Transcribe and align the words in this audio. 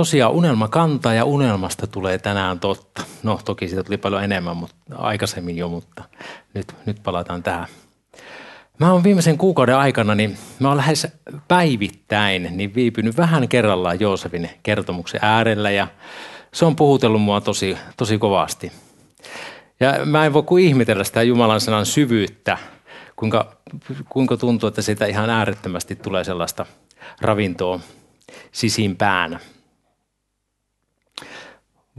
Tosiaan 0.00 0.32
unelma 0.32 0.68
kantaa 0.68 1.14
ja 1.14 1.24
unelmasta 1.24 1.86
tulee 1.86 2.18
tänään 2.18 2.60
totta. 2.60 3.02
No 3.22 3.40
toki 3.44 3.68
siitä 3.68 3.84
tuli 3.84 3.96
paljon 3.96 4.24
enemmän 4.24 4.56
mutta 4.56 4.76
aikaisemmin 4.96 5.56
jo, 5.56 5.68
mutta 5.68 6.04
nyt, 6.54 6.74
nyt 6.86 7.02
palataan 7.02 7.42
tähän. 7.42 7.66
Mä 8.78 8.92
oon 8.92 9.04
viimeisen 9.04 9.38
kuukauden 9.38 9.76
aikana, 9.76 10.14
niin 10.14 10.38
mä 10.58 10.68
oon 10.68 10.76
lähes 10.76 11.06
päivittäin 11.48 12.48
niin 12.50 12.74
viipynyt 12.74 13.16
vähän 13.16 13.48
kerrallaan 13.48 14.00
Joosefin 14.00 14.50
kertomuksen 14.62 15.20
äärellä 15.22 15.70
ja 15.70 15.88
se 16.54 16.64
on 16.64 16.76
puhutellut 16.76 17.22
mua 17.22 17.40
tosi, 17.40 17.76
tosi 17.96 18.18
kovasti. 18.18 18.72
Ja 19.80 20.06
mä 20.06 20.26
en 20.26 20.32
voi 20.32 20.42
kuin 20.42 20.64
ihmetellä 20.64 21.04
sitä 21.04 21.22
Jumalan 21.22 21.60
sanan 21.60 21.86
syvyyttä, 21.86 22.58
kuinka, 23.16 23.56
kuinka 24.08 24.36
tuntuu, 24.36 24.68
että 24.68 24.82
siitä 24.82 25.06
ihan 25.06 25.30
äärettömästi 25.30 25.96
tulee 25.96 26.24
sellaista 26.24 26.66
ravintoa 27.20 27.80
sisimpään. 28.52 29.40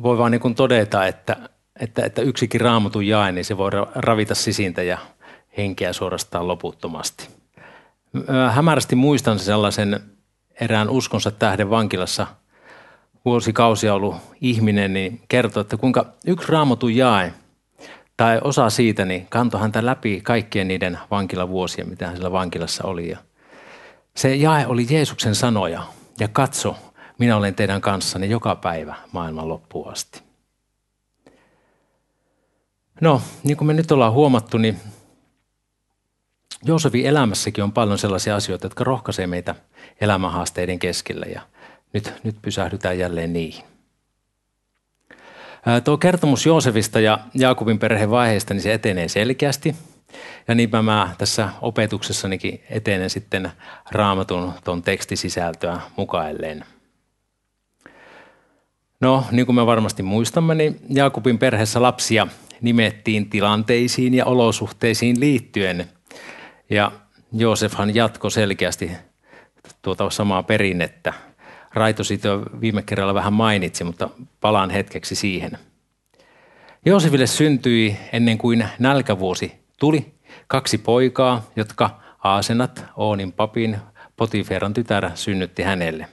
Voi 0.02 0.18
vaan 0.18 0.32
niin 0.32 0.56
todeta, 0.56 1.08
että, 1.08 1.50
että, 1.80 2.06
että 2.06 2.22
yksikin 2.22 2.62
raamatun 2.62 3.08
jae, 3.08 3.32
niin 3.32 3.46
se 3.46 3.58
voi 3.58 3.72
ravita 3.96 4.36
sisintä 4.36 4.84
ja 4.84 4.98
henkeä 5.58 5.94
suorastaan 5.94 6.48
loputtomasti. 6.48 7.30
Hämärästi 8.52 8.96
muistan 8.96 9.40
sellaisen 9.40 10.00
erään 10.62 10.90
uskonsa 10.90 11.32
tähden 11.32 11.70
vankilassa 11.70 12.28
vuosikausia 13.26 13.94
ollut 13.94 14.16
ihminen, 14.42 14.94
niin 14.94 15.22
kertoi, 15.30 15.62
että 15.62 15.78
kuinka 15.78 16.06
yksi 16.28 16.52
raamatun 16.52 16.96
jae 16.96 17.34
tai 18.18 18.40
osa 18.44 18.70
siitä, 18.70 19.06
niin 19.06 19.28
kantoi 19.30 19.62
häntä 19.62 19.86
läpi 19.86 20.22
kaikkien 20.22 20.68
niiden 20.68 21.00
vankilavuosien, 21.12 21.90
mitä 21.90 22.06
hän 22.06 22.16
siellä 22.16 22.32
vankilassa 22.32 22.88
oli. 22.88 23.10
Ja 23.10 23.18
se 24.16 24.36
jae 24.36 24.68
oli 24.68 24.88
Jeesuksen 24.90 25.36
sanoja 25.36 25.84
ja 26.20 26.28
katso, 26.28 26.76
minä 27.22 27.38
olen 27.38 27.56
teidän 27.56 27.82
kanssanne 27.82 28.28
joka 28.28 28.56
päivä 28.56 28.96
maailman 29.12 29.50
loppuun 29.50 29.92
asti. 29.92 30.22
No, 33.02 33.22
niin 33.44 33.58
kuin 33.58 33.66
me 33.66 33.74
nyt 33.74 33.92
ollaan 33.92 34.14
huomattu, 34.14 34.58
niin 34.58 34.80
Joosefin 36.64 37.06
elämässäkin 37.06 37.64
on 37.64 37.72
paljon 37.72 37.98
sellaisia 37.98 38.36
asioita, 38.36 38.66
jotka 38.66 38.84
rohkaisee 38.84 39.28
meitä 39.28 39.56
elämänhaasteiden 40.02 40.80
keskellä 40.80 41.26
ja 41.26 41.42
nyt, 41.94 42.14
nyt 42.24 42.36
pysähdytään 42.42 43.00
jälleen 43.00 43.34
niihin. 43.34 43.66
Tuo 45.84 45.98
kertomus 45.98 46.46
Joosefista 46.46 47.00
ja 47.00 47.20
Jaakobin 47.34 47.80
perheen 47.80 48.12
vaiheesta, 48.12 48.54
niin 48.54 48.62
se 48.62 48.74
etenee 48.74 49.08
selkeästi. 49.08 49.76
Ja 50.48 50.56
niinpä 50.56 50.82
mä 50.82 51.16
tässä 51.18 51.50
opetuksessanikin 51.62 52.64
etenen 52.70 53.10
sitten 53.10 53.52
raamatun 53.92 54.54
tuon 54.64 54.84
tekstisisältöä 54.84 55.80
mukailleen. 55.98 56.66
No, 59.02 59.26
niin 59.32 59.46
kuin 59.46 59.56
me 59.56 59.66
varmasti 59.66 60.04
muistamme, 60.04 60.56
niin 60.56 60.80
Jaakobin 60.90 61.38
perheessä 61.38 61.82
lapsia 61.82 62.28
nimettiin 62.62 63.30
tilanteisiin 63.30 64.14
ja 64.14 64.26
olosuhteisiin 64.26 65.20
liittyen– 65.20 65.86
ja 66.72 66.92
Joosefhan 67.34 67.96
jatko 67.96 68.30
selkeästi 68.30 68.92
tuota 69.82 70.10
samaa 70.10 70.44
perinnettä. 70.44 71.14
Raito 71.74 72.04
siitä 72.04 72.28
jo 72.28 72.46
viime 72.62 72.82
kerralla 72.82 73.14
vähän 73.14 73.34
mainitsi, 73.34 73.84
mutta 73.84 74.10
palaan 74.42 74.70
hetkeksi 74.70 75.16
siihen. 75.16 75.58
Joosefille 76.86 77.28
syntyi 77.28 77.98
ennen 78.14 78.38
kuin 78.38 78.68
nälkävuosi 78.80 79.52
tuli 79.80 80.14
kaksi 80.48 80.78
poikaa, 80.78 81.48
jotka 81.56 82.02
Aasenat, 82.24 82.86
Oonin 82.96 83.32
papin, 83.32 83.78
Potiferan 84.18 84.74
tytär 84.74 85.12
synnytti 85.16 85.64
hänelle. 85.64 86.08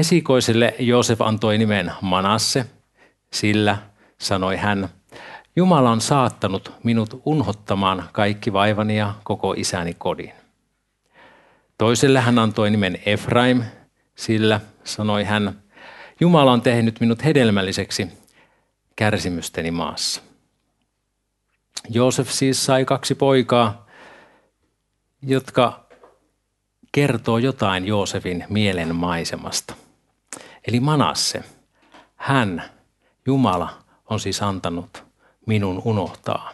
Esikoiselle 0.00 0.74
Joosef 0.78 1.20
antoi 1.20 1.58
nimen 1.58 1.92
Manasse, 2.00 2.66
sillä, 3.32 3.78
sanoi 4.18 4.56
hän, 4.56 4.88
Jumala 5.56 5.90
on 5.90 6.00
saattanut 6.00 6.72
minut 6.84 7.22
unhottamaan 7.24 8.08
kaikki 8.12 8.52
vaivani 8.52 8.96
ja 8.98 9.14
koko 9.24 9.52
isäni 9.52 9.94
kodin. 9.94 10.32
Toiselle 11.78 12.20
hän 12.20 12.38
antoi 12.38 12.70
nimen 12.70 12.98
Efraim, 13.06 13.62
sillä, 14.14 14.60
sanoi 14.84 15.24
hän, 15.24 15.62
Jumala 16.20 16.52
on 16.52 16.62
tehnyt 16.62 17.00
minut 17.00 17.24
hedelmälliseksi 17.24 18.08
kärsimysteni 18.96 19.70
maassa. 19.70 20.22
Joosef 21.88 22.30
siis 22.30 22.64
sai 22.66 22.84
kaksi 22.84 23.14
poikaa, 23.14 23.86
jotka 25.22 25.86
kertoo 26.92 27.38
jotain 27.38 27.86
Joosefin 27.86 28.44
mielen 28.48 28.94
maisemasta. 28.96 29.74
Eli 30.70 30.80
Manasse, 30.80 31.44
hän, 32.16 32.62
Jumala, 33.26 33.78
on 34.10 34.20
siis 34.20 34.42
antanut 34.42 35.04
minun 35.46 35.82
unohtaa. 35.84 36.52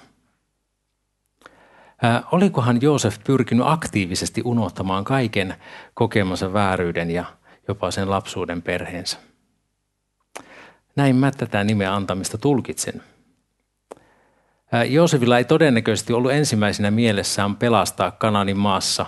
Ää, 2.03 2.23
olikohan 2.33 2.83
Joosef 2.83 3.19
pyrkinyt 3.25 3.67
aktiivisesti 3.67 4.43
unohtamaan 4.45 5.05
kaiken 5.05 5.55
kokemansa 5.95 6.53
vääryyden 6.53 7.11
ja 7.11 7.25
jopa 7.69 7.91
sen 7.91 8.11
lapsuuden 8.11 8.63
perheensä? 8.63 9.19
Näin 10.97 11.17
mä 11.17 11.31
tätä 11.31 11.65
nimeä 11.65 11.95
antamista 11.95 12.39
tulkitsen. 12.39 13.03
Ää, 14.73 14.85
Joosefilla 14.85 15.39
ei 15.39 15.45
todennäköisesti 15.45 16.13
ollut 16.13 16.33
ensimmäisenä 16.33 16.91
mielessään 16.91 17.57
pelastaa 17.57 18.11
Kananin 18.11 18.59
maassa 18.59 19.07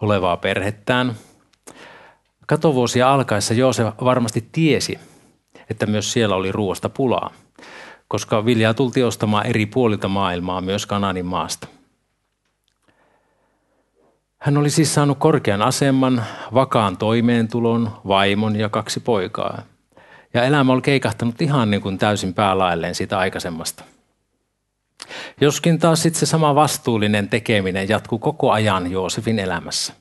olevaa 0.00 0.36
perhettään. 0.36 1.14
Katovuosia 2.50 3.12
alkaessa 3.12 3.54
Joosef 3.54 3.86
varmasti 4.04 4.48
tiesi, 4.52 4.98
että 5.70 5.86
myös 5.86 6.12
siellä 6.12 6.34
oli 6.34 6.52
ruoasta 6.52 6.88
pulaa– 6.88 7.30
koska 8.10 8.44
viljaa 8.44 8.74
tultiin 8.74 9.06
ostamaan 9.06 9.46
eri 9.46 9.66
puolilta 9.66 10.08
maailmaa, 10.08 10.60
myös 10.60 10.86
Kananin 10.86 11.26
maasta. 11.26 11.68
Hän 14.38 14.56
oli 14.56 14.70
siis 14.70 14.94
saanut 14.94 15.18
korkean 15.18 15.62
aseman, 15.62 16.24
vakaan 16.54 16.96
toimeentulon, 16.96 17.90
vaimon 18.08 18.56
ja 18.56 18.68
kaksi 18.68 19.00
poikaa. 19.00 19.62
Ja 20.34 20.44
elämä 20.44 20.72
oli 20.72 20.82
keikahtanut 20.82 21.42
ihan 21.42 21.70
niin 21.70 21.82
kuin 21.82 21.98
täysin 21.98 22.34
päälailleen 22.34 22.94
siitä 22.94 23.18
aikaisemmasta. 23.18 23.84
Joskin 25.40 25.78
taas 25.78 26.02
sitten 26.02 26.20
se 26.20 26.26
sama 26.26 26.54
vastuullinen 26.54 27.28
tekeminen 27.28 27.88
jatkuu 27.88 28.18
koko 28.18 28.50
ajan 28.50 28.90
Joosefin 28.90 29.38
elämässä. 29.38 29.99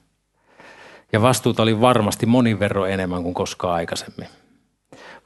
Ja 1.12 1.22
vastuuta 1.22 1.64
oli 1.64 1.82
varmasti 1.82 2.26
monin 2.26 2.60
verran 2.60 2.92
enemmän 2.92 3.24
kuin 3.24 3.34
koskaan 3.34 3.74
aikaisemmin. 3.74 4.28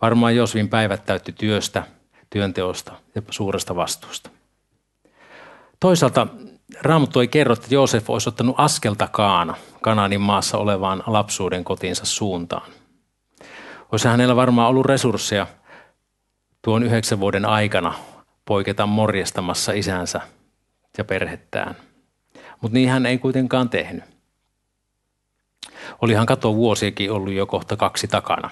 Varmaan 0.02 0.36
Joosefin 0.36 0.70
päivät 0.70 1.06
täytti 1.06 1.32
työstä– 1.32 1.84
työnteosta 2.34 2.94
ja 3.16 3.22
suuresta 3.30 3.76
vastuusta. 3.76 4.30
Toisaalta 5.80 6.28
Raamattu 6.82 7.20
ei 7.20 7.28
kerro, 7.28 7.54
että 7.54 7.68
Joosef 7.70 8.10
olisi 8.10 8.30
ottanut 8.30 8.56
askeltakaan 8.58 9.56
Kananin 9.82 10.22
maassa 10.22 10.58
olevaan 10.58 11.04
lapsuuden 11.08 11.64
kotinsa 11.64 12.06
suuntaan. 12.06 12.72
Olisi 13.92 14.08
hänellä 14.08 14.36
varmaan 14.36 14.70
ollut 14.70 14.86
resursseja 14.86 15.48
tuon 16.62 16.84
yhdeksän 16.84 17.20
vuoden 17.20 17.46
aikana 17.46 17.94
poiketa 18.46 18.86
morjestamassa 18.86 19.72
isänsä 19.72 20.22
ja 20.98 21.04
perhettään. 21.04 21.76
Mutta 22.62 22.74
niin 22.74 22.90
hän 22.90 23.06
ei 23.06 23.18
kuitenkaan 23.18 23.70
tehnyt. 23.70 24.04
Olihan 26.02 26.26
kato 26.26 26.56
vuosiakin 26.56 27.12
ollut 27.12 27.34
jo 27.34 27.46
kohta 27.46 27.78
kaksi 27.78 28.08
takana. 28.08 28.50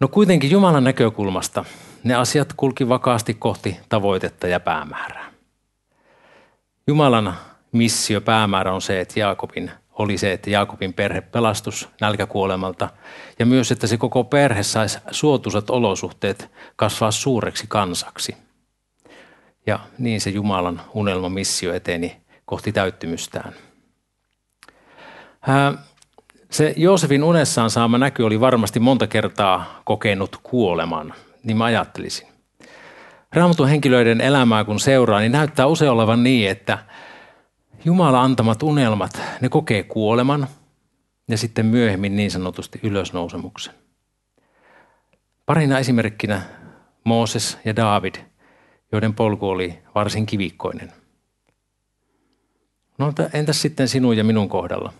No 0.00 0.08
kuitenkin 0.08 0.50
Jumalan 0.50 0.84
näkökulmasta 0.84 1.64
ne 2.04 2.14
asiat 2.14 2.52
kulki 2.56 2.88
vakaasti 2.88 3.34
kohti 3.34 3.80
tavoitetta 3.88 4.48
ja 4.48 4.60
päämäärää. 4.60 5.32
Jumalan 6.86 7.34
missio, 7.72 8.20
päämäärä 8.20 8.72
on 8.72 8.82
se, 8.82 9.00
että 9.00 9.20
Jaakobin 9.20 9.70
oli 9.92 10.18
se, 10.18 10.32
että 10.32 10.50
Jaakobin 10.50 10.92
perhe 10.92 11.20
pelastus 11.20 11.88
nälkäkuolemalta 12.00 12.88
ja 13.38 13.46
myös, 13.46 13.72
että 13.72 13.86
se 13.86 13.96
koko 13.96 14.24
perhe 14.24 14.62
saisi 14.62 14.98
suotuisat 15.10 15.70
olosuhteet 15.70 16.50
kasvaa 16.76 17.10
suureksi 17.10 17.66
kansaksi. 17.68 18.36
Ja 19.66 19.78
niin 19.98 20.20
se 20.20 20.30
Jumalan 20.30 20.80
unelma 20.94 21.28
missio 21.28 21.74
eteni 21.74 22.16
kohti 22.44 22.72
täyttymystään. 22.72 23.52
Se 26.50 26.74
Joosefin 26.76 27.24
unessaan 27.24 27.70
saama 27.70 27.98
näky 27.98 28.22
oli 28.22 28.40
varmasti 28.40 28.80
monta 28.80 29.06
kertaa 29.06 29.80
kokenut 29.84 30.36
kuoleman– 30.42 31.14
niin 31.46 31.56
mä 31.56 31.64
ajattelisin. 31.64 32.28
Raamatun 33.32 33.68
henkilöiden 33.68 34.20
elämää 34.20 34.64
kun 34.64 34.80
seuraa, 34.80 35.20
niin 35.20 35.32
näyttää 35.32 35.66
usein 35.66 35.90
olevan 35.90 36.22
niin, 36.22 36.50
että 36.50 36.78
Jumala 37.84 38.22
antamat 38.22 38.62
unelmat, 38.62 39.22
ne 39.40 39.48
kokee 39.48 39.82
kuoleman 39.82 40.46
ja 41.28 41.38
sitten 41.38 41.66
myöhemmin 41.66 42.16
niin 42.16 42.30
sanotusti 42.30 42.80
ylösnousemuksen. 42.82 43.74
Parina 45.46 45.78
esimerkkinä 45.78 46.42
Mooses 47.04 47.58
ja 47.64 47.76
David, 47.76 48.14
joiden 48.92 49.14
polku 49.14 49.48
oli 49.48 49.78
varsin 49.94 50.26
kivikkoinen. 50.26 50.92
No 52.98 53.12
entäs 53.32 53.62
sitten 53.62 53.88
sinun 53.88 54.16
ja 54.16 54.24
minun 54.24 54.48
kohdalla? 54.48 54.92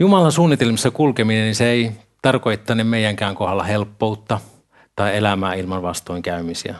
Jumalan 0.00 0.32
suunnitelmissa 0.32 0.90
kulkeminen, 0.90 1.42
niin 1.42 1.54
se 1.54 1.70
ei 1.70 1.92
tarkoittanut 2.22 2.88
meidänkään 2.88 3.34
kohdalla 3.34 3.64
helppoutta 3.64 4.40
tai 4.96 5.16
elämää 5.16 5.54
ilman 5.54 5.82
vastoinkäymisiä. 5.82 6.74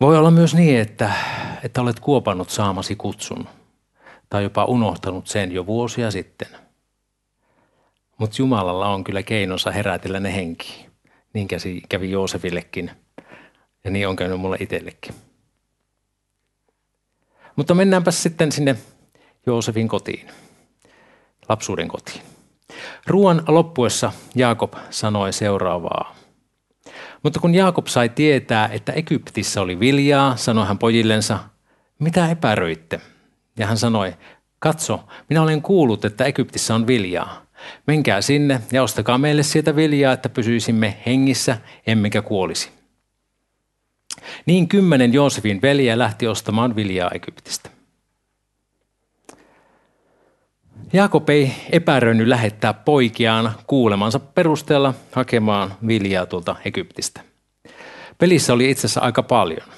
Voi 0.00 0.18
olla 0.18 0.30
myös 0.30 0.54
niin, 0.54 0.80
että, 0.80 1.12
että 1.62 1.80
olet 1.80 2.00
kuopannut 2.00 2.50
saamasi 2.50 2.96
kutsun 2.96 3.48
tai 4.28 4.42
jopa 4.42 4.64
unohtanut 4.64 5.26
sen 5.26 5.52
jo 5.52 5.66
vuosia 5.66 6.10
sitten. 6.10 6.48
Mutta 8.18 8.36
Jumalalla 8.38 8.88
on 8.88 9.04
kyllä 9.04 9.22
keinonsa 9.22 9.70
herätellä 9.70 10.20
ne 10.20 10.34
henki. 10.34 10.86
Niin 11.32 11.48
käsi, 11.48 11.82
kävi 11.88 12.10
Joosefillekin 12.10 12.90
ja 13.84 13.90
niin 13.90 14.08
on 14.08 14.16
käynyt 14.16 14.40
mulle 14.40 14.56
itsellekin. 14.60 15.14
Mutta 17.56 17.74
mennäänpä 17.74 18.10
sitten 18.10 18.52
sinne 18.52 18.76
Joosefin 19.46 19.88
kotiin, 19.88 20.28
lapsuuden 21.48 21.88
kotiin. 21.88 22.22
Ruoan 23.06 23.42
loppuessa 23.48 24.12
Jaakob 24.34 24.74
sanoi 24.90 25.32
seuraavaa. 25.32 26.16
Mutta 27.22 27.40
kun 27.40 27.54
Jaakob 27.54 27.86
sai 27.86 28.08
tietää, 28.08 28.68
että 28.72 28.92
Egyptissä 28.92 29.60
oli 29.60 29.80
viljaa, 29.80 30.36
sanoi 30.36 30.66
hän 30.66 30.78
pojillensa, 30.78 31.38
mitä 31.98 32.28
epäröitte? 32.30 33.00
Ja 33.58 33.66
hän 33.66 33.78
sanoi, 33.78 34.14
katso, 34.58 35.04
minä 35.28 35.42
olen 35.42 35.62
kuullut, 35.62 36.04
että 36.04 36.24
Egyptissä 36.24 36.74
on 36.74 36.86
viljaa. 36.86 37.46
Menkää 37.86 38.20
sinne 38.20 38.60
ja 38.72 38.82
ostakaa 38.82 39.18
meille 39.18 39.42
sieltä 39.42 39.76
viljaa, 39.76 40.12
että 40.12 40.28
pysyisimme 40.28 40.96
hengissä, 41.06 41.58
emmekä 41.86 42.22
kuolisi. 42.22 42.70
Niin 44.46 44.68
kymmenen 44.68 45.12
Joosefin 45.12 45.62
veliä 45.62 45.98
lähti 45.98 46.26
ostamaan 46.26 46.76
viljaa 46.76 47.10
Egyptistä. 47.14 47.70
Jaakob 50.92 51.28
ei 51.28 51.52
epäröinyt 51.72 52.28
lähettää 52.28 52.74
poikiaan 52.74 53.52
kuulemansa 53.66 54.18
perusteella 54.20 54.94
hakemaan 55.12 55.74
viljaa 55.86 56.26
tuolta 56.26 56.56
Egyptistä. 56.64 57.20
Pelissä 58.18 58.52
oli 58.52 58.70
itse 58.70 58.80
asiassa 58.80 59.00
aika 59.00 59.22
paljon. 59.22 59.68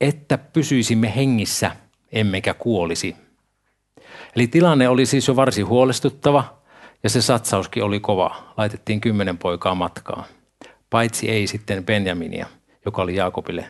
Että 0.00 0.38
pysyisimme 0.38 1.16
hengissä, 1.16 1.70
emmekä 2.12 2.54
kuolisi. 2.54 3.16
Eli 4.36 4.46
tilanne 4.46 4.88
oli 4.88 5.06
siis 5.06 5.28
jo 5.28 5.36
varsin 5.36 5.66
huolestuttava 5.66 6.58
ja 7.02 7.10
se 7.10 7.22
satsauskin 7.22 7.84
oli 7.84 8.00
kova. 8.00 8.36
Laitettiin 8.56 9.00
kymmenen 9.00 9.38
poikaa 9.38 9.74
matkaan. 9.74 10.24
Paitsi 10.90 11.30
ei 11.30 11.46
sitten 11.46 11.84
Benjaminia, 11.84 12.46
joka 12.84 13.02
oli 13.02 13.16
Jaakobille 13.16 13.66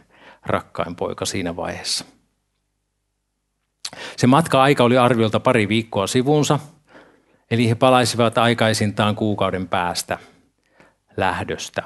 rakkain 0.47 0.97
poika 0.97 1.25
siinä 1.25 1.57
vaiheessa. 1.57 2.05
Se 4.17 4.27
matka-aika 4.27 4.85
oli 4.85 4.99
arviolta 4.99 5.41
pari 5.41 5.69
viikkoa 5.69 6.07
sivunsa, 6.07 6.59
eli 7.51 7.69
he 7.69 7.75
palaisivat 7.75 8.39
aikaisintaan 8.39 9.17
kuukauden 9.17 9.69
päästä 9.69 10.19
lähdöstä. 11.17 11.83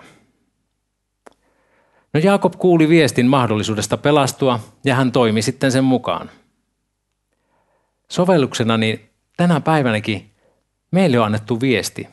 No 2.14 2.20
Jaakob 2.20 2.54
kuuli 2.58 2.88
viestin 2.88 3.26
mahdollisuudesta 3.26 3.96
pelastua 3.96 4.60
ja 4.84 4.94
hän 4.94 5.12
toimi 5.12 5.42
sitten 5.42 5.72
sen 5.72 5.84
mukaan. 5.84 6.30
Sovelluksena 8.10 8.76
niin 8.76 9.10
tänä 9.36 9.60
päivänäkin 9.60 10.30
meille 10.90 11.18
on 11.18 11.26
annettu 11.26 11.60
viesti, 11.60 12.08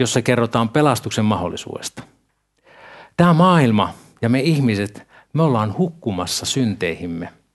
jossa 0.00 0.22
kerrotaan 0.22 0.68
pelastuksen 0.68 1.24
mahdollisuudesta. 1.24 2.02
Tämä 3.16 3.32
maailma 3.32 3.94
ja 4.22 4.28
me 4.28 4.40
ihmiset, 4.40 5.06
me 5.32 5.42
ollaan 5.42 5.78
hukkumassa 5.78 6.46
synteihimme– 6.46 7.32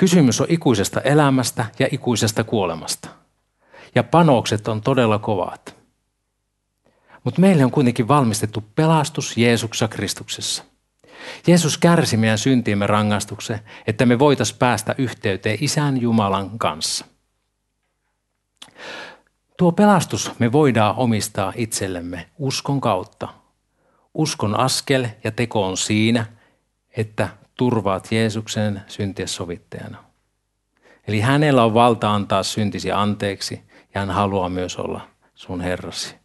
Kysymys 0.00 0.40
on 0.40 0.46
ikuisesta 0.50 1.00
elämästä 1.00 1.64
ja 1.78 1.88
ikuisesta 1.92 2.44
kuolemasta. 2.44 3.08
Ja 3.94 4.02
panokset 4.02 4.68
on 4.68 4.80
todella 4.80 5.18
kovat. 5.18 5.76
Mutta 7.24 7.40
meille 7.40 7.64
on 7.64 7.70
kuitenkin 7.70 8.08
valmistettu 8.08 8.64
pelastus 8.74 9.36
Jeesuksessa 9.36 9.88
Kristuksessa. 9.88 10.64
Jeesus 11.46 11.78
kärsi 11.78 12.16
meidän 12.16 12.38
syntiimme 12.38 12.86
rangaistuksen, 12.86 13.60
että 13.86 14.06
me 14.06 14.18
voitaisiin 14.18 14.58
päästä 14.58 14.94
yhteyteen 14.98 15.58
Isän 15.60 16.00
Jumalan 16.00 16.58
kanssa. 16.58 17.04
Tuo 19.58 19.72
pelastus 19.72 20.32
me 20.38 20.52
voidaan 20.52 20.96
omistaa 20.96 21.52
itsellemme 21.56 22.30
uskon 22.38 22.80
kautta. 22.80 23.28
Uskon 24.14 24.60
askel 24.60 25.06
ja 25.24 25.30
teko 25.30 25.66
on 25.66 25.76
siinä, 25.76 26.26
että 26.96 27.28
turvaat 27.60 28.12
Jeesuksen 28.12 28.82
synties 28.86 29.34
sovittajana. 29.34 30.04
Eli 31.08 31.20
hänellä 31.20 31.64
on 31.64 31.74
valta 31.74 32.14
antaa 32.14 32.42
syntisi 32.42 32.92
anteeksi 32.92 33.62
ja 33.94 34.00
hän 34.00 34.10
haluaa 34.10 34.48
myös 34.48 34.76
olla 34.76 35.08
sun 35.34 35.60
herrasi. 35.60 36.16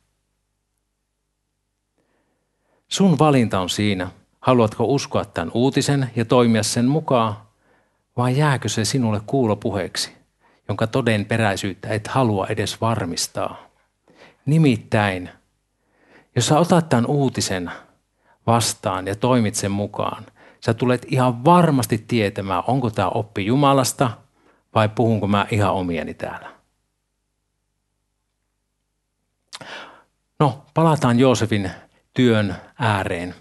Sun 2.88 3.20
valinta 3.20 3.60
on 3.60 3.70
siinä, 3.70 4.08
haluatko 4.42 4.84
uskoa 4.84 5.26
tämän 5.26 5.52
uutisen 5.54 6.10
ja 6.16 6.26
toimia 6.26 6.64
sen 6.64 6.86
mukaan, 6.86 7.36
vai 8.18 8.38
jääkö 8.38 8.70
se 8.70 8.86
sinulle 8.86 9.22
kuulopuheeksi, 9.26 10.12
jonka 10.68 10.88
todenperäisyyttä 10.88 11.90
et 11.90 12.08
halua 12.08 12.48
edes 12.48 12.82
varmistaa. 12.82 13.68
Nimittäin, 14.46 15.30
jos 16.36 16.48
sä 16.48 16.60
otat 16.60 16.90
tämän 16.90 17.06
uutisen 17.06 17.72
vastaan 18.48 19.08
ja 19.08 19.16
toimit 19.16 19.56
sen 19.56 19.72
mukaan, 19.72 20.26
sä 20.60 20.74
tulet 20.74 21.06
ihan 21.10 21.46
varmasti 21.46 22.06
tietämään, 22.08 22.64
onko 22.68 22.90
tämä 22.90 23.10
oppi 23.10 23.46
Jumalasta 23.46 24.12
vai 24.76 24.90
puhunko 24.90 25.28
mä 25.28 25.48
ihan 25.52 25.74
omieni 25.74 26.14
täällä. 26.14 26.56
No, 30.40 30.66
palataan 30.74 31.20
Joosefin 31.20 31.72
työn 32.14 32.56
ääreen. 32.80 33.36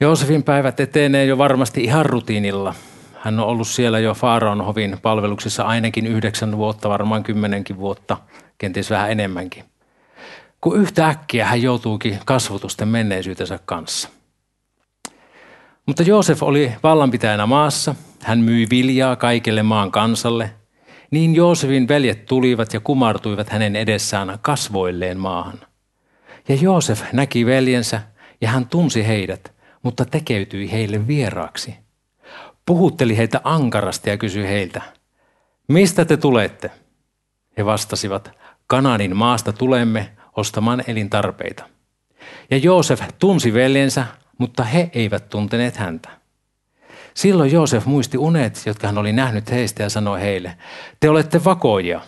Joosefin 0.00 0.42
päivät 0.42 0.80
etenee 0.80 1.24
jo 1.24 1.38
varmasti 1.38 1.84
ihan 1.84 2.06
rutiinilla. 2.06 2.74
Hän 3.18 3.40
on 3.40 3.46
ollut 3.46 3.68
siellä 3.68 3.98
jo 3.98 4.14
Faaraon 4.14 4.64
hovin 4.64 4.98
palveluksessa 5.02 5.62
ainakin 5.62 6.06
yhdeksän 6.06 6.56
vuotta, 6.56 6.88
varmaan 6.88 7.22
kymmenenkin 7.22 7.76
vuotta, 7.76 8.16
kenties 8.58 8.90
vähän 8.90 9.10
enemmänkin. 9.10 9.64
Kun 10.60 10.80
yhtäkkiä 10.80 11.46
hän 11.46 11.62
joutuukin 11.62 12.18
kasvutusten 12.24 12.88
menneisyytensä 12.88 13.58
kanssa– 13.66 14.08
mutta 15.90 16.02
Joosef 16.02 16.42
oli 16.42 16.72
vallanpitäjänä 16.82 17.46
maassa, 17.46 17.94
hän 18.22 18.38
myi 18.38 18.66
viljaa 18.70 19.16
kaikelle 19.16 19.62
maan 19.62 19.90
kansalle. 19.90 20.50
Niin 21.10 21.34
Joosefin 21.34 21.88
veljet 21.88 22.26
tulivat 22.26 22.74
ja 22.74 22.80
kumartuivat 22.80 23.48
hänen 23.48 23.76
edessään 23.76 24.38
kasvoilleen 24.42 25.18
maahan. 25.18 25.60
Ja 26.48 26.54
Joosef 26.54 27.02
näki 27.12 27.46
veljensä 27.46 28.00
ja 28.40 28.48
hän 28.48 28.66
tunsi 28.66 29.06
heidät, 29.06 29.52
mutta 29.82 30.04
tekeytyi 30.04 30.72
heille 30.72 31.06
vieraaksi. 31.06 31.74
Puhutteli 32.66 33.16
heitä 33.16 33.40
ankarasti 33.44 34.10
ja 34.10 34.16
kysyi 34.16 34.48
heiltä, 34.48 34.82
mistä 35.68 36.04
te 36.04 36.16
tulette? 36.16 36.70
He 37.58 37.64
vastasivat, 37.64 38.30
Kananin 38.66 39.16
maasta 39.16 39.52
tulemme 39.52 40.10
ostamaan 40.36 40.82
elintarpeita. 40.86 41.64
Ja 42.50 42.56
Joosef 42.56 43.02
tunsi 43.18 43.54
veljensä, 43.54 44.06
mutta 44.40 44.64
he 44.64 44.90
eivät 44.94 45.28
tunteneet 45.28 45.76
häntä. 45.76 46.08
Silloin 47.14 47.52
Joosef 47.52 47.86
muisti 47.86 48.18
unet, 48.18 48.62
jotka 48.66 48.86
hän 48.86 48.98
oli 48.98 49.12
nähnyt 49.12 49.50
heistä 49.50 49.82
ja 49.82 49.88
sanoi 49.88 50.20
heille, 50.20 50.56
te 51.00 51.10
olette 51.10 51.44
vakoja, 51.44 52.00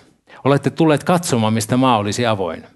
olette 0.45 0.71
tulleet 0.71 1.05
katsomaan, 1.05 1.53
mistä 1.53 1.77
maa 1.77 1.99
olisi 1.99 2.27
avoin. 2.27 2.67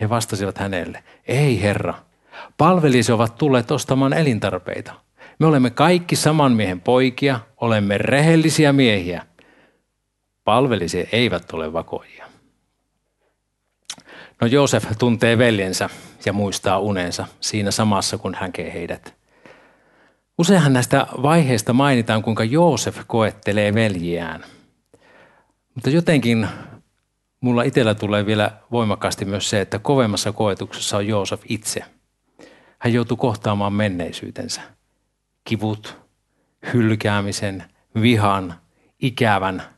He 0.00 0.08
vastasivat 0.08 0.58
hänelle, 0.58 1.04
ei 1.26 1.62
herra, 1.62 1.94
palvelisi 2.58 3.12
ovat 3.12 3.38
tulleet 3.38 3.70
ostamaan 3.70 4.12
elintarpeita. 4.12 4.92
Me 5.38 5.46
olemme 5.46 5.70
kaikki 5.70 6.16
saman 6.16 6.52
miehen 6.52 6.80
poikia, 6.80 7.40
olemme 7.56 7.98
rehellisiä 7.98 8.72
miehiä. 8.72 9.26
Palvelisi 10.44 11.08
eivät 11.12 11.52
ole 11.52 11.72
vakoja. 11.72 12.26
No 14.40 14.46
Joosef 14.46 14.84
tuntee 14.98 15.38
veljensä 15.38 15.90
ja 16.26 16.32
muistaa 16.32 16.78
unensa 16.78 17.26
siinä 17.40 17.70
samassa, 17.70 18.18
kun 18.18 18.34
hän 18.34 18.52
kee 18.52 18.72
heidät. 18.72 19.14
Useinhan 20.38 20.72
näistä 20.72 21.06
vaiheista 21.22 21.72
mainitaan, 21.72 22.22
kuinka 22.22 22.44
Joosef 22.44 22.98
koettelee 23.06 23.74
veljiään. 23.74 24.44
Mutta 25.74 25.90
jotenkin 25.90 26.48
mulla 27.40 27.62
itsellä 27.62 27.94
tulee 27.94 28.26
vielä 28.26 28.50
voimakkaasti 28.70 29.24
myös 29.24 29.50
se, 29.50 29.60
että 29.60 29.78
kovemmassa 29.78 30.32
koetuksessa 30.32 30.96
on 30.96 31.06
Joosef 31.06 31.42
itse. 31.48 31.84
Hän 32.78 32.92
joutuu 32.92 33.16
kohtaamaan 33.16 33.72
menneisyytensä. 33.72 34.60
Kivut, 35.44 35.98
hylkäämisen, 36.72 37.64
vihan, 37.94 38.54
ikävän– 39.00 39.62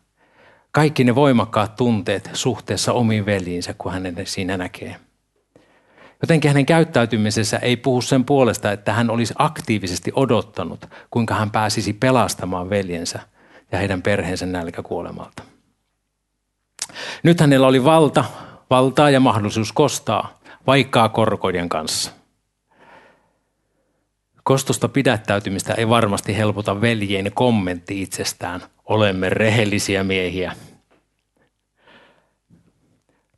kaikki 0.72 1.04
ne 1.04 1.14
voimakkaat 1.14 1.76
tunteet 1.76 2.30
suhteessa 2.32 2.92
omiin 2.92 3.26
veljiinsä, 3.26 3.75
kun 3.75 3.92
hän 3.92 4.02
ne 4.02 4.26
siinä 4.26 4.56
näkee. 4.56 4.96
Jotenkin 6.23 6.49
hänen 6.49 6.67
käyttäytymisessä 6.67 7.59
ei 7.59 7.76
puhu 7.76 8.00
sen 8.02 8.25
puolesta, 8.25 8.73
että 8.73 8.93
hän 8.93 9.11
olisi 9.11 9.35
aktiivisesti 9.38 10.12
odottanut, 10.14 10.87
kuinka 11.11 11.35
hän 11.35 11.50
pääsisi 11.50 11.93
pelastamaan 11.93 12.71
veljensä 12.71 13.21
ja 13.73 13.79
heidän 13.79 14.02
perheensä 14.02 14.47
nälkäkuolemalta. 14.47 15.43
Nyt 17.23 17.41
hänellä 17.41 17.67
oli 17.67 17.85
valta 17.85 18.25
valtaa 18.71 19.11
ja 19.11 19.21
mahdollisuus 19.21 19.73
kostaa, 19.73 20.41
vaikkaa 20.67 21.09
korkojen 21.09 21.69
kanssa. 21.69 22.11
Kostosta 24.43 24.88
pidättäytymistä 24.88 25.75
ei 25.75 25.88
varmasti 25.88 26.37
helpota 26.37 26.81
veljien 26.81 27.31
kommentti 27.35 28.02
itsestään. 28.02 28.61
Olemme 28.85 29.29
rehellisiä 29.29 30.05
miehiä. 30.05 30.52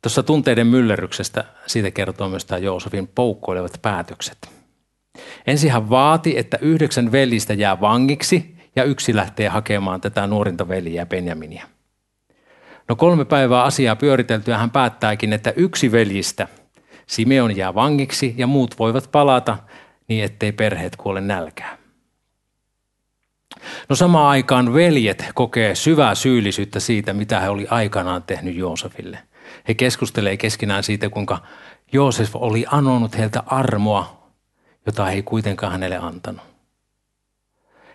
Tuossa 0.05 0.23
tunteiden 0.23 0.67
myllerryksestä 0.67 1.43
siitä 1.65 1.91
kertoo 1.91 2.29
myös 2.29 2.45
tämä 2.45 2.59
Joosefin 2.59 3.07
poukkoilevat 3.07 3.79
päätökset. 3.81 4.49
Ensin 5.47 5.71
hän 5.71 5.89
vaati, 5.89 6.37
että 6.37 6.57
yhdeksän 6.61 7.11
veljistä 7.11 7.53
jää 7.53 7.81
vangiksi 7.81 8.55
ja 8.75 8.83
yksi 8.83 9.15
lähtee 9.15 9.47
hakemaan 9.47 10.01
tätä 10.01 10.27
nuorinta 10.27 10.67
veljeä 10.67 11.05
Benjaminia. 11.05 11.67
No 12.87 12.95
kolme 12.95 13.25
päivää 13.25 13.63
asiaa 13.63 13.95
pyöriteltyä 13.95 14.57
hän 14.57 14.71
päättääkin, 14.71 15.33
että 15.33 15.53
yksi 15.55 15.91
veljistä, 15.91 16.47
Simeon 17.07 17.57
jää 17.57 17.75
vangiksi 17.75 18.33
ja 18.37 18.47
muut 18.47 18.79
voivat 18.79 19.09
palata 19.11 19.57
niin, 20.07 20.23
ettei 20.23 20.51
perheet 20.51 20.95
kuole 20.95 21.21
nälkää. 21.21 21.77
No 23.89 23.95
samaan 23.95 24.29
aikaan 24.29 24.73
veljet 24.73 25.25
kokee 25.35 25.75
syvää 25.75 26.15
syyllisyyttä 26.15 26.79
siitä, 26.79 27.13
mitä 27.13 27.39
he 27.39 27.49
oli 27.49 27.67
aikanaan 27.69 28.23
tehnyt 28.23 28.55
Joosefille. 28.55 29.19
He 29.67 29.73
keskustelee 29.73 30.37
keskenään 30.37 30.83
siitä, 30.83 31.09
kuinka 31.09 31.41
Joosef 31.91 32.35
oli 32.35 32.65
anonut 32.71 33.17
heiltä 33.17 33.43
armoa, 33.45 34.31
jota 34.85 35.05
he 35.05 35.13
ei 35.13 35.23
kuitenkaan 35.23 35.71
hänelle 35.71 35.97
antanut. 35.97 36.43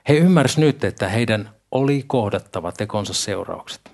He 0.09 0.15
ymmärsivät 0.15 0.67
nyt, 0.67 0.85
että 0.85 1.09
heidän 1.09 1.51
oli 1.71 2.05
kohdattava 2.07 2.73
tekonsa 2.73 3.15
seuraukset. 3.15 3.93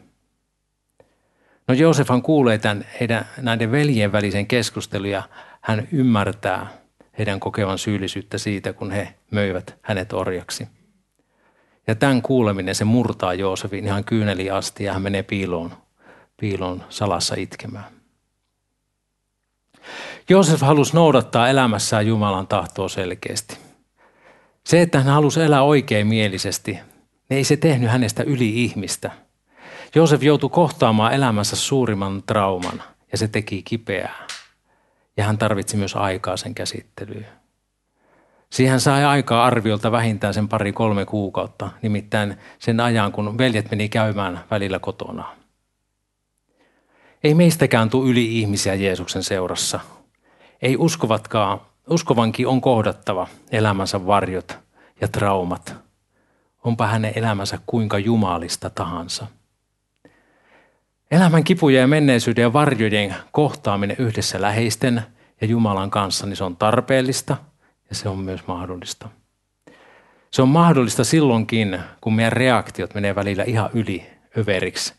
No 1.68 1.74
Joosefhan 1.74 2.22
kuulee 2.22 2.58
tämän 2.58 2.84
heidän, 3.00 3.26
näiden 3.42 3.72
veljen 3.72 4.12
välisen 4.12 4.46
keskustelun 4.46 5.10
ja 5.10 5.22
hän 5.60 5.88
ymmärtää 5.92 6.66
heidän 7.18 7.40
kokevan 7.40 7.78
syyllisyyttä 7.78 8.38
siitä, 8.38 8.72
kun 8.72 8.90
he 8.90 9.14
möivät 9.30 9.78
hänet 9.82 10.12
orjaksi. 10.12 10.68
Ja 11.86 11.94
tämän 11.94 12.22
kuuleminen 12.22 12.74
se 12.74 12.84
murtaa 12.84 13.34
Joosefin 13.34 13.84
ihan 13.84 14.04
kyyneli 14.04 14.50
asti 14.50 14.84
ja 14.84 14.92
hän 14.92 15.02
menee 15.02 15.22
piiloon, 15.22 15.72
piiloon 16.36 16.84
salassa 16.88 17.34
itkemään. 17.38 17.96
Joosef 20.28 20.60
halusi 20.60 20.94
noudattaa 20.94 21.48
elämässään 21.48 22.06
Jumalan 22.06 22.46
tahtoa 22.46 22.88
selkeästi. 22.88 23.58
Se, 24.64 24.82
että 24.82 24.98
hän 24.98 25.14
halusi 25.14 25.42
elää 25.42 25.62
oikein 25.62 26.06
mielisesti, 26.06 26.72
niin 26.72 26.84
ei 27.30 27.44
se 27.44 27.56
tehnyt 27.56 27.90
hänestä 27.90 28.22
yli-ihmistä. 28.22 29.10
Joosef 29.94 30.22
joutui 30.22 30.50
kohtaamaan 30.50 31.12
elämänsä 31.12 31.56
suurimman 31.56 32.22
trauman 32.22 32.82
ja 33.12 33.18
se 33.18 33.28
teki 33.28 33.62
kipeää. 33.62 34.26
Ja 35.16 35.24
hän 35.24 35.38
tarvitsi 35.38 35.76
myös 35.76 35.96
aikaa 35.96 36.36
sen 36.36 36.54
käsittelyyn. 36.54 37.26
Siihen 38.50 38.80
sai 38.80 39.04
aikaa 39.04 39.44
arviolta 39.44 39.92
vähintään 39.92 40.34
sen 40.34 40.48
pari-kolme 40.48 41.04
kuukautta, 41.04 41.70
nimittäin 41.82 42.36
sen 42.58 42.80
ajan, 42.80 43.12
kun 43.12 43.38
veljet 43.38 43.70
meni 43.70 43.88
käymään 43.88 44.44
välillä 44.50 44.78
kotona. 44.78 45.36
Ei 47.26 47.34
meistäkään 47.34 47.90
tule 47.90 48.10
yli 48.10 48.38
ihmisiä 48.38 48.74
Jeesuksen 48.74 49.22
seurassa. 49.22 49.80
Ei 50.62 50.76
uskovatkaan, 50.76 51.60
uskovankin 51.90 52.48
on 52.48 52.60
kohdattava 52.60 53.26
elämänsä 53.52 54.06
varjot 54.06 54.58
ja 55.00 55.08
traumat. 55.08 55.74
Onpa 56.64 56.86
hänen 56.86 57.12
elämänsä 57.16 57.58
kuinka 57.66 57.98
jumalista 57.98 58.70
tahansa. 58.70 59.26
Elämän 61.10 61.44
kipuja 61.44 61.80
ja 61.80 61.86
menneisyyden 61.86 62.42
ja 62.42 62.52
varjojen 62.52 63.14
kohtaaminen 63.32 63.96
yhdessä 63.98 64.40
läheisten 64.40 65.02
ja 65.40 65.46
Jumalan 65.46 65.90
kanssa, 65.90 66.26
niin 66.26 66.36
se 66.36 66.44
on 66.44 66.56
tarpeellista 66.56 67.36
ja 67.88 67.94
se 67.96 68.08
on 68.08 68.18
myös 68.18 68.46
mahdollista. 68.46 69.08
Se 70.30 70.42
on 70.42 70.48
mahdollista 70.48 71.04
silloinkin, 71.04 71.78
kun 72.00 72.14
meidän 72.14 72.32
reaktiot 72.32 72.94
menee 72.94 73.14
välillä 73.14 73.44
ihan 73.44 73.70
yli 73.74 74.06
överiksi 74.38 74.94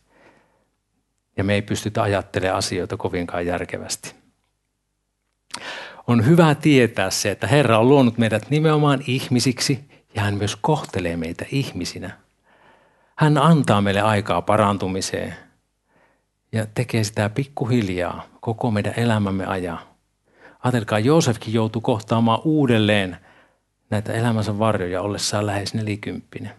ja 1.37 1.43
me 1.43 1.53
ei 1.53 1.61
pystytä 1.61 2.01
ajattelemaan 2.01 2.57
asioita 2.57 2.97
kovinkaan 2.97 3.45
järkevästi. 3.45 4.15
On 6.07 6.25
hyvä 6.25 6.55
tietää 6.55 7.09
se, 7.09 7.31
että 7.31 7.47
Herra 7.47 7.79
on 7.79 7.89
luonut 7.89 8.17
meidät 8.17 8.49
nimenomaan 8.49 9.03
ihmisiksi 9.07 9.79
ja 10.15 10.21
hän 10.21 10.33
myös 10.33 10.55
kohtelee 10.55 11.17
meitä 11.17 11.45
ihmisinä. 11.51 12.17
Hän 13.15 13.37
antaa 13.37 13.81
meille 13.81 14.01
aikaa 14.01 14.41
parantumiseen 14.41 15.35
ja 16.51 16.65
tekee 16.65 17.03
sitä 17.03 17.29
pikkuhiljaa 17.29 18.25
koko 18.39 18.71
meidän 18.71 18.93
elämämme 18.97 19.45
ajan. 19.45 19.79
Ajatelkaa, 20.63 20.99
Joosefkin 20.99 21.53
joutui 21.53 21.81
kohtaamaan 21.81 22.41
uudelleen 22.43 23.17
näitä 23.89 24.13
elämänsä 24.13 24.59
varjoja 24.59 25.01
ollessaan 25.01 25.45
lähes 25.45 25.73
nelikymppinen. 25.73 26.51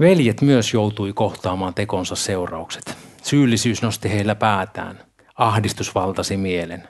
Veljet 0.00 0.40
myös 0.40 0.74
joutui 0.74 1.12
kohtaamaan 1.12 1.74
tekonsa 1.74 2.16
seuraukset. 2.16 2.96
Syyllisyys 3.22 3.82
nosti 3.82 4.10
heillä 4.10 4.34
päätään. 4.34 5.04
Ahdistus 5.34 5.94
valtasi 5.94 6.36
mielen. 6.36 6.88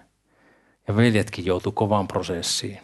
Ja 0.88 0.96
veljetkin 0.96 1.46
joutui 1.46 1.72
kovaan 1.72 2.08
prosessiin. 2.08 2.80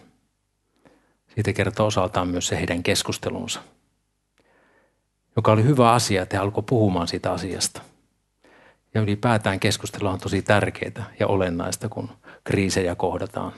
Siitä 1.34 1.52
kertoo 1.52 1.86
osaltaan 1.86 2.28
myös 2.28 2.46
se 2.46 2.56
heidän 2.56 2.82
keskustelunsa, 2.82 3.60
joka 5.36 5.52
oli 5.52 5.64
hyvä 5.64 5.92
asia, 5.92 6.22
että 6.22 6.36
he 6.36 6.42
alkoi 6.42 6.64
puhumaan 6.66 7.08
siitä 7.08 7.32
asiasta. 7.32 7.82
Ja 8.94 9.00
ylipäätään 9.00 9.60
keskustelu 9.60 10.08
on 10.08 10.20
tosi 10.20 10.42
tärkeää 10.42 11.12
ja 11.20 11.26
olennaista, 11.26 11.88
kun 11.88 12.10
kriisejä 12.44 12.94
kohdataan 12.94 13.52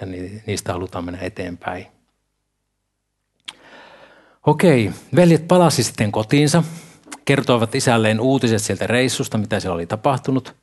ja 0.00 0.06
niistä 0.46 0.72
halutaan 0.72 1.04
mennä 1.04 1.20
eteenpäin. 1.20 1.86
Okei, 4.46 4.90
veljet 5.16 5.48
palasi 5.48 5.82
sitten 5.82 6.12
kotiinsa, 6.12 6.62
kertoivat 7.24 7.74
isälleen 7.74 8.20
uutiset 8.20 8.62
sieltä 8.62 8.86
reissusta, 8.86 9.38
mitä 9.38 9.60
siellä 9.60 9.74
oli 9.74 9.86
tapahtunut. 9.86 10.56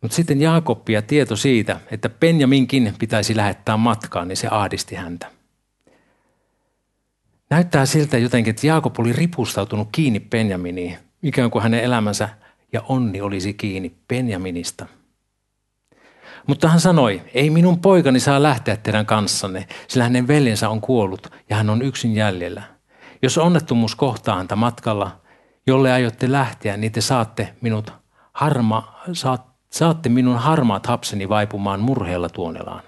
Mutta 0.00 0.14
sitten 0.14 0.40
Jaakobia 0.40 1.02
tieto 1.02 1.36
siitä, 1.36 1.80
että 1.90 2.08
Benjaminkin 2.08 2.94
pitäisi 2.98 3.36
lähettää 3.36 3.76
matkaan, 3.76 4.28
niin 4.28 4.36
se 4.36 4.48
ahdisti 4.50 4.94
häntä. 4.94 5.30
Näyttää 7.50 7.86
siltä 7.86 8.18
jotenkin, 8.18 8.50
että 8.50 8.66
Jaakob 8.66 8.98
oli 8.98 9.12
ripustautunut 9.12 9.88
kiinni 9.92 10.20
Benjaminiin, 10.20 10.98
ikään 11.22 11.50
kuin 11.50 11.62
hänen 11.62 11.80
elämänsä 11.80 12.28
ja 12.72 12.82
onni 12.88 13.20
olisi 13.20 13.54
kiinni 13.54 13.94
Benjaminista. 14.08 14.86
Mutta 16.46 16.68
hän 16.68 16.80
sanoi, 16.80 17.22
ei 17.34 17.50
minun 17.50 17.80
poikani 17.80 18.20
saa 18.20 18.42
lähteä 18.42 18.76
teidän 18.76 19.06
kanssanne, 19.06 19.68
sillä 19.88 20.04
hänen 20.04 20.28
veljensä 20.28 20.68
on 20.68 20.80
kuollut 20.80 21.32
ja 21.50 21.56
hän 21.56 21.70
on 21.70 21.82
yksin 21.82 22.14
jäljellä. 22.14 22.62
Jos 23.22 23.38
onnettomuus 23.38 23.96
kohtaa 23.96 24.36
häntä 24.36 24.56
matkalla, 24.56 25.20
jolle 25.66 25.92
aiotte 25.92 26.32
lähteä, 26.32 26.76
niin 26.76 26.92
te 26.92 27.00
saatte 27.00 27.54
minut 27.60 27.92
harma, 28.32 28.94
saat, 29.12 29.46
saatte 29.70 30.08
minun 30.08 30.38
harmaat 30.38 30.86
hapseni 30.86 31.28
vaipumaan 31.28 31.80
murheella 31.80 32.28
tuonelaan. 32.28 32.82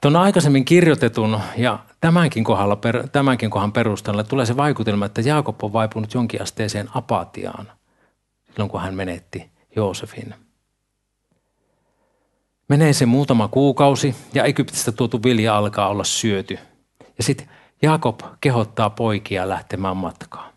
Tuon 0.00 0.16
aikaisemmin 0.16 0.64
kirjoitetun 0.64 1.40
ja 1.56 1.78
tämänkin, 2.00 2.44
kohdalla, 2.44 2.78
tämänkin 3.12 3.50
kohdan 3.50 3.72
perusteella 3.72 4.24
tulee 4.24 4.46
se 4.46 4.56
vaikutelma, 4.56 5.06
että 5.06 5.20
Jaakob 5.20 5.64
on 5.64 5.72
vaipunut 5.72 6.14
jonkinasteiseen 6.14 6.88
apatiaan 6.94 7.72
silloin, 8.52 8.70
kun 8.70 8.80
hän 8.80 8.94
menetti 8.94 9.51
Joosefin. 9.76 10.34
Menee 12.68 12.92
se 12.92 13.06
muutama 13.06 13.48
kuukausi 13.48 14.14
ja 14.34 14.44
Egyptistä 14.44 14.92
tuotu 14.92 15.22
vilja 15.22 15.56
alkaa 15.56 15.88
olla 15.88 16.04
syöty. 16.04 16.58
Ja 17.18 17.24
sitten 17.24 17.48
Jaakob 17.82 18.20
kehottaa 18.40 18.90
poikia 18.90 19.48
lähtemään 19.48 19.96
matkaan. 19.96 20.52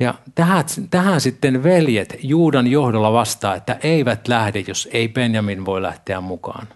Ja 0.00 0.14
tähän, 0.34 0.64
tähän 0.90 1.20
sitten 1.20 1.62
veljet 1.62 2.16
Juudan 2.22 2.66
johdolla 2.66 3.12
vastaa, 3.12 3.54
että 3.54 3.78
eivät 3.82 4.28
lähde, 4.28 4.64
jos 4.68 4.88
ei 4.92 5.08
Benjamin 5.08 5.64
voi 5.64 5.82
lähteä 5.82 6.20
mukaan. 6.20 6.68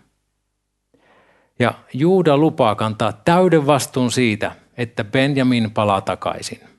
Ja 1.58 1.74
Juuda 1.92 2.36
lupaa 2.36 2.74
kantaa 2.74 3.12
täyden 3.12 3.66
vastuun 3.66 4.12
siitä, 4.12 4.52
että 4.76 5.04
Benjamin 5.04 5.70
palaa 5.70 6.00
takaisin. 6.00 6.73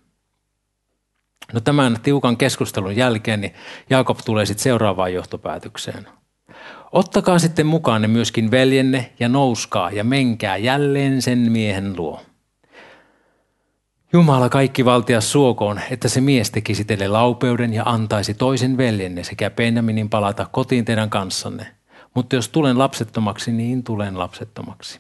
No 1.53 1.59
tämän 1.59 1.97
tiukan 2.03 2.37
keskustelun 2.37 2.95
jälkeen 2.95 3.41
niin 3.41 3.53
Jaakob 3.89 4.17
tulee 4.25 4.45
sitten 4.45 4.63
seuraavaan 4.63 5.13
johtopäätökseen. 5.13 6.07
Ottakaa 6.91 7.39
sitten 7.39 7.65
mukaan 7.65 8.01
ne 8.01 8.07
myöskin 8.07 8.51
veljenne 8.51 9.13
ja 9.19 9.29
nouskaa 9.29 9.91
ja 9.91 10.03
menkää 10.03 10.57
jälleen 10.57 11.21
sen 11.21 11.37
miehen 11.51 11.97
luo. 11.97 12.21
Jumala 14.13 14.49
kaikki 14.49 14.85
valtia 14.85 15.21
suokoon, 15.21 15.79
että 15.91 16.09
se 16.09 16.21
mies 16.21 16.51
tekisi 16.51 16.85
teille 16.85 17.07
laupeuden 17.07 17.73
ja 17.73 17.83
antaisi 17.85 18.33
toisen 18.33 18.77
veljenne 18.77 19.23
sekä 19.23 19.49
Benjaminin 19.49 20.09
palata 20.09 20.47
kotiin 20.51 20.85
teidän 20.85 21.09
kanssanne. 21.09 21.67
Mutta 22.13 22.35
jos 22.35 22.49
tulen 22.49 22.79
lapsettomaksi, 22.79 23.51
niin 23.51 23.83
tulen 23.83 24.19
lapsettomaksi. 24.19 24.99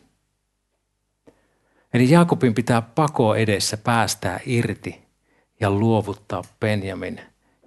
Eli 1.93 2.09
Jaakobin 2.09 2.53
pitää 2.53 2.81
pako 2.81 3.35
edessä 3.35 3.77
päästää 3.77 4.39
irti 4.45 5.04
ja 5.59 5.71
luovuttaa 5.71 6.41
Benjamin 6.59 7.21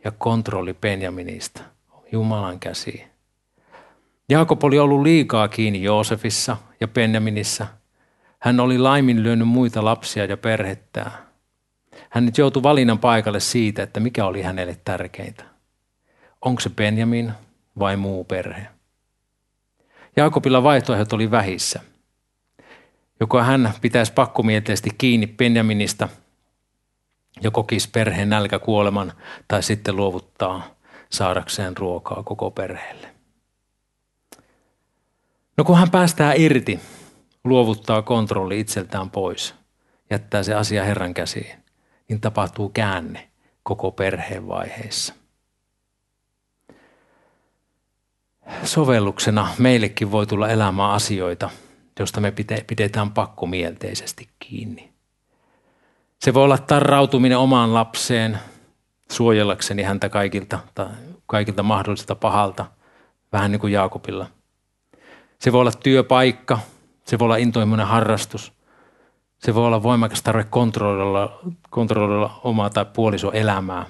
ja 0.05 0.11
kontrolli 0.11 0.75
Benjaminista 0.75 1.63
Jumalan 2.13 2.61
käsiin. 2.61 3.09
Jaakob 4.29 4.65
oli 4.65 4.79
ollut 4.79 5.03
liikaa 5.03 5.49
kiinni 5.49 5.83
Joosefissa 5.83 6.57
ja 6.81 6.89
Benjaminissa. 6.89 7.67
Hän 8.39 8.61
oli 8.61 8.79
laiminlyönyt 8.79 9.49
muita 9.49 9.85
lapsia 9.85 10.25
ja 10.25 10.37
perhettää. 10.37 11.27
Hän 12.11 12.27
nyt 12.27 12.39
joutui 12.39 12.63
valinnan 12.63 12.99
paikalle 12.99 13.41
siitä, 13.41 13.83
että 13.83 14.01
mikä 14.01 14.27
oli 14.27 14.43
hänelle 14.43 14.77
tärkeintä. 14.85 15.45
Onko 16.41 16.61
se 16.61 16.71
Benjamin 16.71 17.33
vai 17.79 17.97
muu 17.97 18.25
perhe? 18.25 18.67
Jaakobilla 20.17 20.63
vaihtoehdot 20.63 21.13
oli 21.13 21.31
vähissä. 21.31 21.81
Joko 23.21 23.43
hän 23.43 23.73
pitäisi 23.81 24.13
pakkomielteisesti 24.13 24.91
kiinni 24.99 25.27
Benjaminista 25.27 26.09
ja 27.41 27.51
kokisi 27.51 27.91
perheen 27.91 28.29
nälkäkuoleman 28.29 29.13
tai 29.49 29.63
sitten 29.63 29.97
luovuttaa 29.97 30.75
saadakseen 31.11 31.77
ruokaa 31.77 32.23
koko 32.23 32.51
perheelle. 32.51 33.15
No 35.57 35.65
kun 35.65 35.79
hän 35.79 35.91
päästää 35.91 36.35
irti, 36.35 36.81
luovuttaa 37.45 38.03
kontrolli 38.03 38.61
itseltään 38.61 39.11
pois, 39.11 39.55
jättää 40.11 40.43
se 40.43 40.55
asia 40.55 40.85
Herran 40.85 41.15
käsiin, 41.15 41.65
niin 42.09 42.21
tapahtuu 42.21 42.69
käänne 42.69 43.31
koko 43.63 43.91
perheen 43.91 44.49
vaiheessa. 44.49 45.15
Sovelluksena 48.65 49.49
meillekin 49.59 50.13
voi 50.13 50.27
tulla 50.27 50.49
elämään 50.49 50.91
asioita, 50.91 51.51
josta 51.99 52.21
me 52.21 52.33
pidetään 52.67 53.11
pakkomielteisesti 53.11 54.29
kiinni. 54.39 54.98
Se 56.19 56.35
voi 56.35 56.45
olla 56.45 56.59
tarrautuminen 56.59 57.39
omaan 57.39 57.75
lapseen, 57.75 58.39
suojellakseni 59.11 59.83
häntä 59.83 60.09
kaikilta, 60.09 60.59
kaikilta 61.27 61.63
mahdollisilta 61.63 62.15
pahalta, 62.15 62.67
vähän 63.33 63.53
niin 63.53 63.61
kuin 63.61 63.73
Jaakobilla– 63.73 64.27
se 65.39 65.53
voi 65.53 65.61
olla 65.61 65.73
työpaikka, 65.73 66.59
se 67.05 67.19
voi 67.19 67.27
olla 67.27 67.37
intohimoinen 67.37 67.87
harrastus, 67.87 68.53
se 69.39 69.55
voi 69.55 69.67
olla 69.67 69.83
voimakas 69.83 70.23
tarve 70.23 70.45
kontrolloida, 70.45 71.31
kontrolloida 71.71 72.31
omaa 72.45 72.71
tai 72.71 72.87
puoliso 72.93 73.33
elämää. 73.33 73.87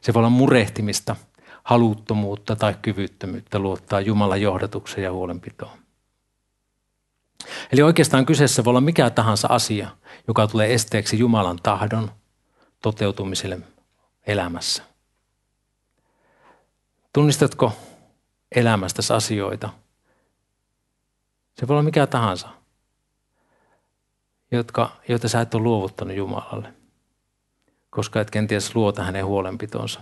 Se 0.00 0.14
voi 0.14 0.20
olla 0.20 0.30
murehtimista, 0.30 1.16
haluttomuutta 1.64 2.56
tai 2.56 2.74
kyvyttömyyttä 2.82 3.58
luottaa 3.58 4.00
Jumalan 4.00 4.42
johdatukseen 4.42 5.04
ja 5.04 5.12
huolenpitoon. 5.12 5.81
Eli 7.72 7.82
oikeastaan 7.82 8.26
kyseessä 8.26 8.64
voi 8.64 8.70
olla 8.70 8.80
mikä 8.80 9.10
tahansa 9.10 9.48
asia, 9.50 9.88
joka 10.28 10.46
tulee 10.46 10.74
esteeksi 10.74 11.18
Jumalan 11.18 11.58
tahdon 11.62 12.10
toteutumiselle 12.82 13.58
elämässä. 14.26 14.82
Tunnistatko 17.12 17.72
elämästäsi 18.54 19.12
asioita, 19.12 19.68
se 21.60 21.68
voi 21.68 21.74
olla 21.74 21.82
mikä 21.82 22.06
tahansa, 22.06 22.48
jotka, 24.50 24.96
joita 25.08 25.28
sä 25.28 25.40
et 25.40 25.54
ole 25.54 25.62
luovuttanut 25.62 26.16
Jumalalle, 26.16 26.74
koska 27.90 28.20
et 28.20 28.30
kenties 28.30 28.74
luota 28.74 29.04
hänen 29.04 29.26
huolenpitonsa. 29.26 30.00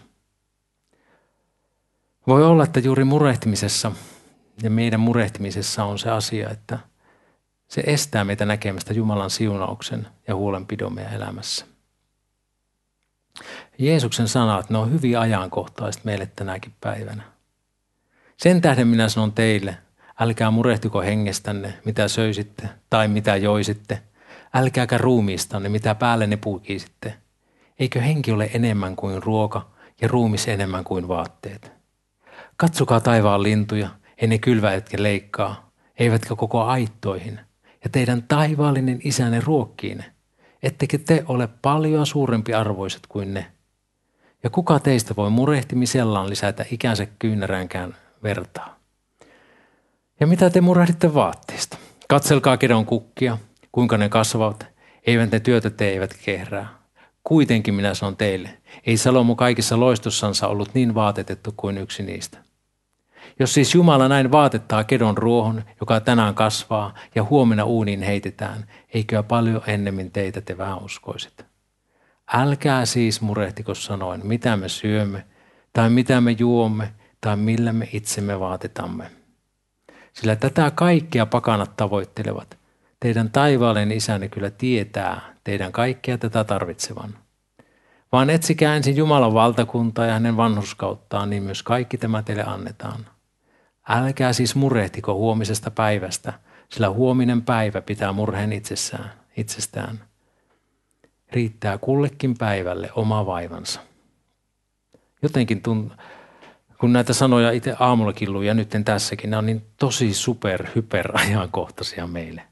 Voi 2.27 2.45
olla, 2.45 2.65
että 2.65 2.81
juuri 2.81 3.05
murehtimisessa 3.05 3.93
ja 4.63 4.71
meidän 4.71 5.01
murehtimisessa 5.01 5.85
on 5.85 5.99
se 5.99 6.11
asia, 6.11 6.51
että 6.51 6.79
se 7.71 7.83
estää 7.87 8.25
meitä 8.25 8.45
näkemästä 8.45 8.93
Jumalan 8.93 9.31
siunauksen 9.31 10.07
ja 10.29 10.35
huolenpidon 10.35 10.95
meidän 10.95 11.15
elämässä. 11.15 11.67
Jeesuksen 13.79 14.29
sanat, 14.29 14.71
ne 14.71 14.79
on 14.79 14.93
hyvin 14.93 15.19
ajankohtaiset 15.19 16.05
meille 16.05 16.27
tänäkin 16.37 16.73
päivänä. 16.81 17.23
Sen 18.37 18.61
tähden 18.61 18.89
minä 18.89 19.09
sanon 19.09 19.33
teille, 19.33 19.79
Älkää 20.21 20.51
murehtiko 20.51 21.01
hengestänne, 21.01 21.75
mitä 21.85 22.09
söisitte 22.09 22.69
tai 22.91 23.09
mitä 23.09 23.37
joisitte. 23.37 24.03
Älkääkä 24.55 24.99
ruumiistanne, 24.99 25.69
mitä 25.69 25.95
päälle 25.95 26.27
ne 26.27 26.37
puukisitte. 26.37 27.15
Eikö 27.79 28.01
henki 28.01 28.33
ole 28.33 28.51
enemmän 28.55 28.97
kuin 28.97 29.23
ruoka 29.23 29.71
ja 30.01 30.09
ruumis 30.09 30.49
enemmän 30.49 30.85
kuin 30.85 31.09
vaatteet? 31.09 31.73
Katsokaa 32.57 33.01
taivaan 33.01 33.43
lintuja, 33.43 33.89
ei 34.19 34.29
ne 34.29 34.39
kylvä 34.39 34.73
etkä 34.73 35.03
leikkaa, 35.03 35.71
eivätkä 35.99 36.37
koko 36.37 36.65
aittoihin. 36.65 37.41
Ja 37.85 37.91
teidän 37.91 38.23
taivaallinen 38.23 39.01
isänne 39.05 39.41
ruokkii 39.41 39.95
ne. 39.95 40.05
Ettekö 40.63 40.99
te 40.99 41.25
ole 41.27 41.49
paljon 41.63 42.07
suurempi 42.07 42.55
arvoiset 42.55 43.01
kuin 43.09 43.35
ne? 43.35 43.47
Ja 44.43 44.51
kuka 44.51 44.79
teistä 44.79 45.17
voi 45.17 45.31
murehtimisellaan 45.31 46.31
lisätä 46.31 46.65
ikänsä 46.71 47.07
kyynäräänkään 47.19 47.97
vertaa? 48.23 48.81
Ja 50.21 50.27
mitä 50.27 50.51
te 50.51 50.61
murehditte 50.61 51.15
vaatteista? 51.15 51.79
Katselkaa 52.09 52.57
kedon 52.57 52.87
kukkia, 52.87 53.39
kuinka 53.73 53.99
ne 53.99 54.09
kasvavat. 54.09 54.67
Eivät 55.07 55.33
ne 55.33 55.41
työtä 55.41 55.71
tee, 55.71 55.93
eivät 55.93 56.15
kehrää. 56.25 56.69
Kuitenkin 57.25 57.75
minä 57.75 57.95
sanon 57.95 58.17
teille, 58.17 58.59
ei 58.87 58.97
Salomo 58.97 59.35
kaikissa 59.35 59.81
loistossansa 59.81 60.49
ollut 60.49 60.75
niin 60.75 60.95
vaatetettu 60.95 61.55
kuin 61.57 61.79
yksi 61.79 62.03
niistä. 62.03 62.39
Jos 63.41 63.55
siis 63.55 63.75
Jumala 63.75 64.09
näin 64.09 64.33
vaatettaa 64.33 64.85
kedon 64.85 65.19
ruohon, 65.19 65.63
joka 65.81 66.01
tänään 66.01 66.35
kasvaa 66.35 66.95
ja 67.15 67.25
huomenna 67.25 67.65
uuniin 67.65 68.03
heitetään, 68.03 68.67
eikö 68.95 69.23
paljon 69.23 69.63
ennemmin 69.67 70.11
teitä 70.11 70.41
te 70.41 70.59
vähän 70.59 70.83
uskoisit. 70.83 71.45
Älkää 72.33 72.87
siis 72.87 73.21
murehtiko 73.21 73.75
sanoen, 73.75 74.21
mitä 74.25 74.57
me 74.57 74.69
syömme, 74.69 75.25
tai 75.73 75.91
mitä 75.91 76.21
me 76.21 76.37
juomme, 76.39 76.93
tai 77.21 77.37
millä 77.37 77.73
me 77.73 77.89
itsemme 77.93 78.41
vaatetamme 78.41 79.11
sillä 80.13 80.37
tätä 80.37 80.73
kaikkea 80.75 81.27
pakanat 81.27 81.77
tavoittelevat. 81.77 82.59
Teidän 83.01 83.31
taivaallinen 83.31 83.97
isänne 83.97 84.29
kyllä 84.29 84.51
tietää 84.51 85.21
teidän 85.45 85.73
kaikkea 85.73 86.19
tätä 86.19 86.45
tarvitsevan. 86.45 87.19
Vaan 88.13 88.31
etsikää 88.31 88.77
ensin 88.77 88.97
Jumalan 88.97 89.35
valtakuntaa 89.35 90.07
ja 90.07 90.13
hänen 90.13 90.37
vanhuskauttaan, 90.37 91.31
niin 91.31 91.43
myös 91.43 91.63
kaikki 91.63 91.99
tämä 91.99 92.23
teille 92.23 92.45
annetaan. 92.45 93.07
Älkää 93.93 94.33
siis 94.33 94.55
murehtiko 94.55 95.15
huomisesta 95.15 95.71
päivästä, 95.71 96.33
sillä 96.69 96.91
huominen 96.91 97.43
päivä 97.43 97.81
pitää 97.81 98.13
murheen 98.13 98.53
itsessään, 98.53 99.13
itsestään. 99.37 100.05
Riittää 101.33 101.79
kullekin 101.79 102.35
päivälle 102.39 102.91
oma 102.95 103.27
vaivansa. 103.27 103.81
Jotenkin 105.23 105.63
tuntuu, 105.63 105.97
kun 106.79 106.93
näitä 106.93 107.13
sanoja 107.13 107.51
itse 107.51 107.77
aamullakin 107.79 108.33
luin 108.33 108.47
ja 108.47 108.55
nyt 108.55 108.69
tässäkin, 108.85 109.31
nämä 109.31 109.39
on 109.39 109.47
niin 109.47 109.67
tosi 109.77 110.15
super, 110.15 110.67
hyper 110.75 111.11
ajankohtaisia 111.15 112.07
meille. 112.07 112.43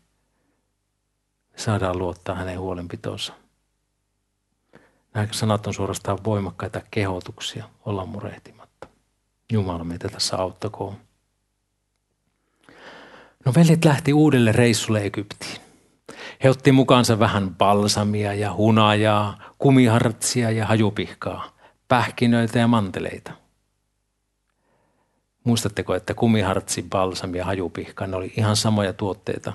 Me 1.52 1.58
saadaan 1.58 1.98
luottaa 1.98 2.34
hänen 2.34 2.60
huolenpitonsa. 2.60 3.32
Nämä 5.14 5.28
sanat 5.30 5.66
on 5.66 5.74
suorastaan 5.74 6.18
voimakkaita 6.24 6.80
kehotuksia 6.90 7.64
olla 7.84 8.06
murehtimatta. 8.06 8.88
Jumala 9.52 9.84
meitä 9.84 10.08
tässä 10.08 10.36
auttakoon. 10.36 11.07
No 13.48 13.54
veljet 13.54 13.84
lähti 13.84 14.12
uudelle 14.12 14.52
reissulle 14.52 15.00
Egyptiin. 15.00 15.60
He 16.44 16.50
otti 16.50 16.72
mukaansa 16.72 17.18
vähän 17.18 17.54
balsamia 17.54 18.34
ja 18.34 18.54
hunajaa, 18.54 19.38
kumihartsia 19.58 20.50
ja 20.50 20.66
hajupihkaa, 20.66 21.56
pähkinöitä 21.88 22.58
ja 22.58 22.68
manteleita– 22.68 23.32
Muistatteko, 25.48 25.94
että 25.94 26.14
kumihartsi, 26.14 26.82
balsami 26.82 27.38
ja 27.38 27.44
hajupihka, 27.44 28.06
ne 28.06 28.16
oli 28.16 28.32
ihan 28.36 28.56
samoja 28.56 28.92
tuotteita 28.92 29.52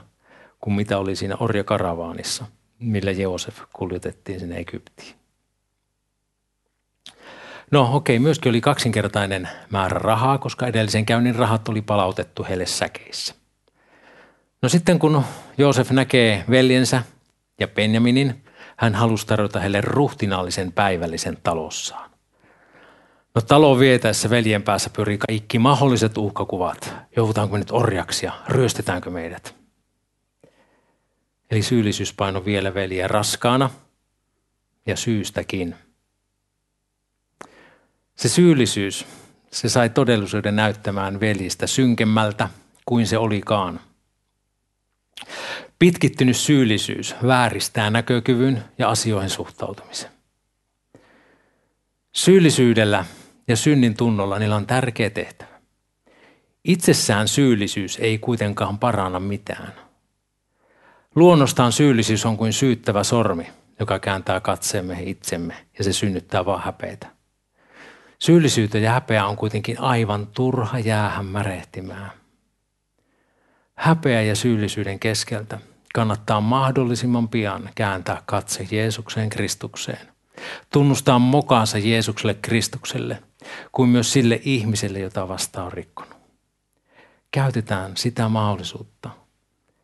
kuin 0.59 0.73
mitä 0.73 0.97
oli 0.97 1.15
siinä 1.15 1.35
orjakaravaanissa, 1.39 2.45
millä 2.79 3.11
Joosef 3.11 3.59
kuljetettiin 3.73 4.39
sinne 4.39 4.57
Egyptiin. 4.57 5.15
No 7.71 7.89
okei, 7.95 8.19
myöskin 8.19 8.49
oli 8.49 8.61
kaksinkertainen 8.61 9.49
määrä 9.69 9.99
rahaa, 9.99 10.37
koska 10.37 10.67
edellisen 10.67 11.05
käynnin 11.05 11.35
rahat 11.35 11.69
oli 11.69 11.81
palautettu 11.81 12.45
heille 12.49 12.65
säkeissä. 12.65 13.42
No 14.63 14.69
sitten 14.69 14.99
kun 14.99 15.23
Joosef 15.57 15.91
näkee 15.91 16.45
veljensä 16.49 17.03
ja 17.59 17.67
Benjaminin, 17.67 18.43
hän 18.77 18.95
halusi 18.95 19.27
tarjota 19.27 19.59
heille 19.59 19.81
ruhtinaallisen 19.81 20.71
päivällisen 20.71 21.37
talossaan. 21.43 22.11
No 23.35 23.41
talon 23.41 23.79
vietäessä 23.79 24.29
veljen 24.29 24.63
päässä 24.63 24.89
pyrii 24.89 25.17
kaikki 25.17 25.59
mahdolliset 25.59 26.17
uhkakuvat. 26.17 26.93
Joudutaanko 27.15 27.53
me 27.53 27.59
nyt 27.59 27.71
orjaksi 27.71 28.25
ja 28.25 28.33
ryöstetäänkö 28.47 29.09
meidät? 29.09 29.55
Eli 31.51 31.61
syyllisyys 31.61 32.13
paino 32.13 32.45
vielä 32.45 32.73
veljeä 32.73 33.07
raskaana 33.07 33.69
ja 34.85 34.95
syystäkin. 34.95 35.75
Se 38.15 38.29
syyllisyys, 38.29 39.05
se 39.51 39.69
sai 39.69 39.89
todellisuuden 39.89 40.55
näyttämään 40.55 41.19
veljistä 41.19 41.67
synkemmältä 41.67 42.49
kuin 42.85 43.07
se 43.07 43.17
olikaan. 43.17 43.79
Pitkittynyt 45.83 46.37
syyllisyys 46.37 47.15
vääristää 47.27 47.89
näkökyvyn 47.89 48.63
ja 48.77 48.89
asioihin 48.89 49.29
suhtautumisen. 49.29 50.09
Syyllisyydellä 52.11 53.05
ja 53.47 53.55
synnin 53.55 53.97
tunnolla 53.97 54.39
niillä 54.39 54.55
on 54.55 54.67
tärkeä 54.67 55.09
tehtävä. 55.09 55.49
Itsessään 56.63 57.27
syyllisyys 57.27 57.97
ei 58.01 58.17
kuitenkaan 58.17 58.79
paranna 58.79 59.19
mitään. 59.19 59.73
Luonnostaan 61.15 61.71
syyllisyys 61.71 62.25
on 62.25 62.37
kuin 62.37 62.53
syyttävä 62.53 63.03
sormi, 63.03 63.49
joka 63.79 63.99
kääntää 63.99 64.39
katseemme 64.39 64.97
itsemme 65.01 65.55
ja 65.77 65.83
se 65.83 65.93
synnyttää 65.93 66.45
vaan 66.45 66.63
häpeitä. 66.63 67.07
Syyllisyyttä 68.19 68.77
ja 68.77 68.91
häpeä 68.91 69.25
on 69.25 69.37
kuitenkin 69.37 69.79
aivan 69.79 70.27
turha 70.27 70.79
jäähän 70.79 71.25
märehtimään. 71.25 72.11
Häpeä 73.75 74.21
ja 74.21 74.35
syyllisyyden 74.35 74.99
keskeltä 74.99 75.59
kannattaa 75.93 76.41
mahdollisimman 76.41 77.29
pian 77.29 77.69
kääntää 77.75 78.21
katse 78.25 78.67
Jeesukseen 78.71 79.29
Kristukseen. 79.29 80.07
Tunnustaa 80.69 81.19
mokaansa 81.19 81.77
Jeesukselle 81.77 82.33
Kristukselle, 82.33 83.23
kuin 83.71 83.89
myös 83.89 84.13
sille 84.13 84.41
ihmiselle, 84.43 84.99
jota 84.99 85.27
vasta 85.27 85.63
on 85.63 85.71
rikkonut. 85.71 86.17
Käytetään 87.31 87.97
sitä 87.97 88.29
mahdollisuutta 88.29 89.09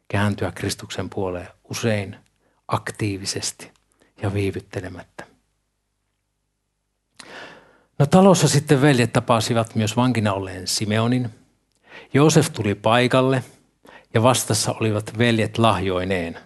kääntyä 0.08 0.52
Kristuksen 0.52 1.10
puoleen 1.10 1.48
usein 1.70 2.16
aktiivisesti 2.68 3.72
ja 4.22 4.34
viivyttelemättä. 4.34 5.26
No 8.00 8.06
talossa 8.06 8.48
sitten 8.48 8.82
veljet 8.82 9.14
tapasivat 9.14 9.76
myös 9.76 9.96
vankina 9.96 10.34
olleen 10.34 10.68
Simeonin. 10.68 11.30
Joosef 12.14 12.54
tuli 12.54 12.76
paikalle 12.76 13.44
ja 14.14 14.24
vastassa 14.24 14.76
olivat 14.80 15.18
veljet 15.18 15.58
lahjoineen. 15.58 16.40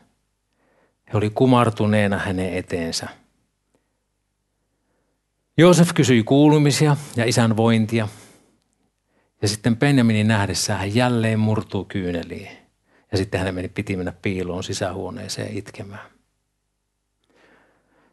He 1.13 1.17
oli 1.17 1.29
kumartuneena 1.29 2.17
hänen 2.17 2.53
eteensä. 2.53 3.07
Joosef 5.57 5.89
kysyi 5.93 6.23
kuulumisia 6.23 6.97
ja 7.15 7.25
isän 7.25 7.57
vointia. 7.57 8.07
Ja 9.41 9.47
sitten 9.47 9.77
Benjaminin 9.77 10.27
nähdessään 10.27 10.79
hän 10.79 10.95
jälleen 10.95 11.39
murtuu 11.39 11.85
kyyneliin. 11.85 12.49
Ja 13.11 13.17
sitten 13.17 13.39
hänen 13.39 13.55
meni, 13.55 13.67
piti 13.67 13.95
mennä 13.95 14.13
piiloon 14.21 14.63
sisähuoneeseen 14.63 15.57
itkemään. 15.57 16.13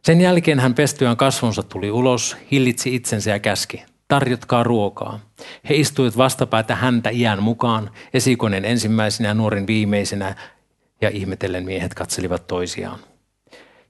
Sen 0.03 0.21
jälkeen 0.21 0.61
hän 0.61 0.75
pestyään 0.75 1.17
kasvonsa 1.17 1.63
tuli 1.63 1.91
ulos, 1.91 2.37
hillitsi 2.51 2.95
itsensä 2.95 3.31
ja 3.31 3.39
käski, 3.39 3.85
tarjotkaa 4.11 4.63
ruokaa. 4.63 5.21
He 5.69 5.75
istuivat 5.75 6.17
vastapäätä 6.17 6.75
häntä 6.75 7.11
iän 7.11 7.43
mukaan, 7.43 7.91
esikonen 8.15 8.65
ensimmäisenä 8.65 9.29
ja 9.29 9.35
nuorin 9.35 9.67
viimeisenä, 9.67 10.35
ja 11.01 11.09
ihmetellen 11.09 11.65
miehet 11.65 11.95
katselivat 11.95 12.47
toisiaan. 12.47 12.99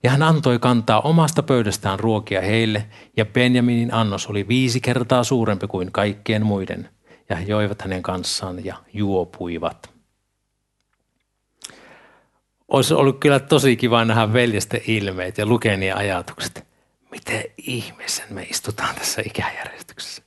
Ja 0.03 0.11
hän 0.11 0.23
antoi 0.23 0.59
kantaa 0.59 1.01
omasta 1.01 1.43
pöydästään 1.43 2.01
ruokia 2.01 2.41
heille, 2.41 2.87
ja 3.17 3.27
Benjaminin 3.27 3.95
annos 3.95 4.27
oli 4.27 4.49
viisi 4.49 4.81
kertaa 4.81 5.25
suurempi 5.25 5.67
kuin 5.67 5.93
kaikkien 5.93 6.47
muiden, 6.47 6.89
ja 7.29 7.37
he 7.37 7.45
joivat 7.45 7.83
hänen 7.83 8.03
kanssaan 8.03 8.65
ja 8.65 8.77
juopuivat. 8.93 9.91
Olisi 12.69 12.95
ollut 12.95 13.21
kyllä 13.21 13.41
tosi 13.41 13.77
kiva 13.77 14.05
nähdä 14.05 14.33
veljesten 14.33 14.81
ilmeet 14.87 15.39
ja 15.39 15.47
lukenia 15.47 15.97
ajatukset. 15.97 16.70
Miten 17.11 17.45
ihmeessä 17.57 18.23
me 18.31 18.43
istutaan 18.43 18.95
tässä 18.95 19.23
ikäjärjestyksessä? 19.27 20.23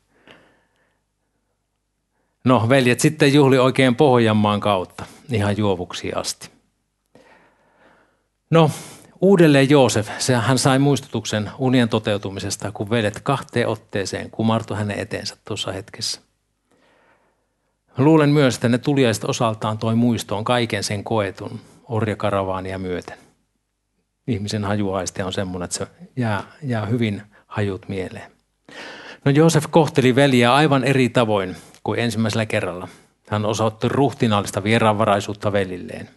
No, 2.43 2.69
veljet 2.69 2.99
sitten 2.99 3.33
juhli 3.33 3.57
oikein 3.57 3.95
Pohjanmaan 3.95 4.59
kautta, 4.59 5.05
ihan 5.31 5.57
juovuksi 5.57 6.13
asti. 6.13 6.49
No, 8.49 8.71
uudelleen 9.21 9.69
Joosef, 9.69 10.09
se, 10.17 10.35
hän 10.35 10.57
sai 10.57 10.79
muistutuksen 10.79 11.51
unien 11.57 11.89
toteutumisesta, 11.89 12.71
kun 12.71 12.89
veljet 12.89 13.19
kahteen 13.19 13.67
otteeseen 13.67 14.29
kumartui 14.29 14.77
hänen 14.77 14.99
eteensä 14.99 15.37
tuossa 15.45 15.71
hetkessä. 15.71 16.21
Luulen 17.97 18.29
myös, 18.29 18.55
että 18.55 18.69
ne 18.69 18.77
tuliaiset 18.77 19.23
osaltaan 19.23 19.77
toi 19.77 19.95
muistoon 19.95 20.43
kaiken 20.43 20.83
sen 20.83 21.03
koetun, 21.03 21.59
orjakaravaania 21.89 22.79
myöten. 22.79 23.17
Ihmisen 24.27 24.63
hajuaisti 24.63 25.21
on 25.21 25.33
semmoinen, 25.33 25.65
että 25.65 25.77
se 25.77 25.87
jää, 26.15 26.43
jää 26.61 26.85
hyvin 26.85 27.21
hajut 27.47 27.89
mieleen. 27.89 28.31
No 29.25 29.31
Joosef 29.31 29.65
kohteli 29.69 30.15
veliä 30.15 30.53
aivan 30.53 30.83
eri 30.83 31.09
tavoin 31.09 31.55
kuin 31.83 31.99
ensimmäisellä 31.99 32.45
kerralla. 32.45 32.87
Hän 33.29 33.45
osoitti 33.45 33.89
ruhtinaallista 33.89 34.63
vieraanvaraisuutta 34.63 35.51
velilleen. 35.51 36.09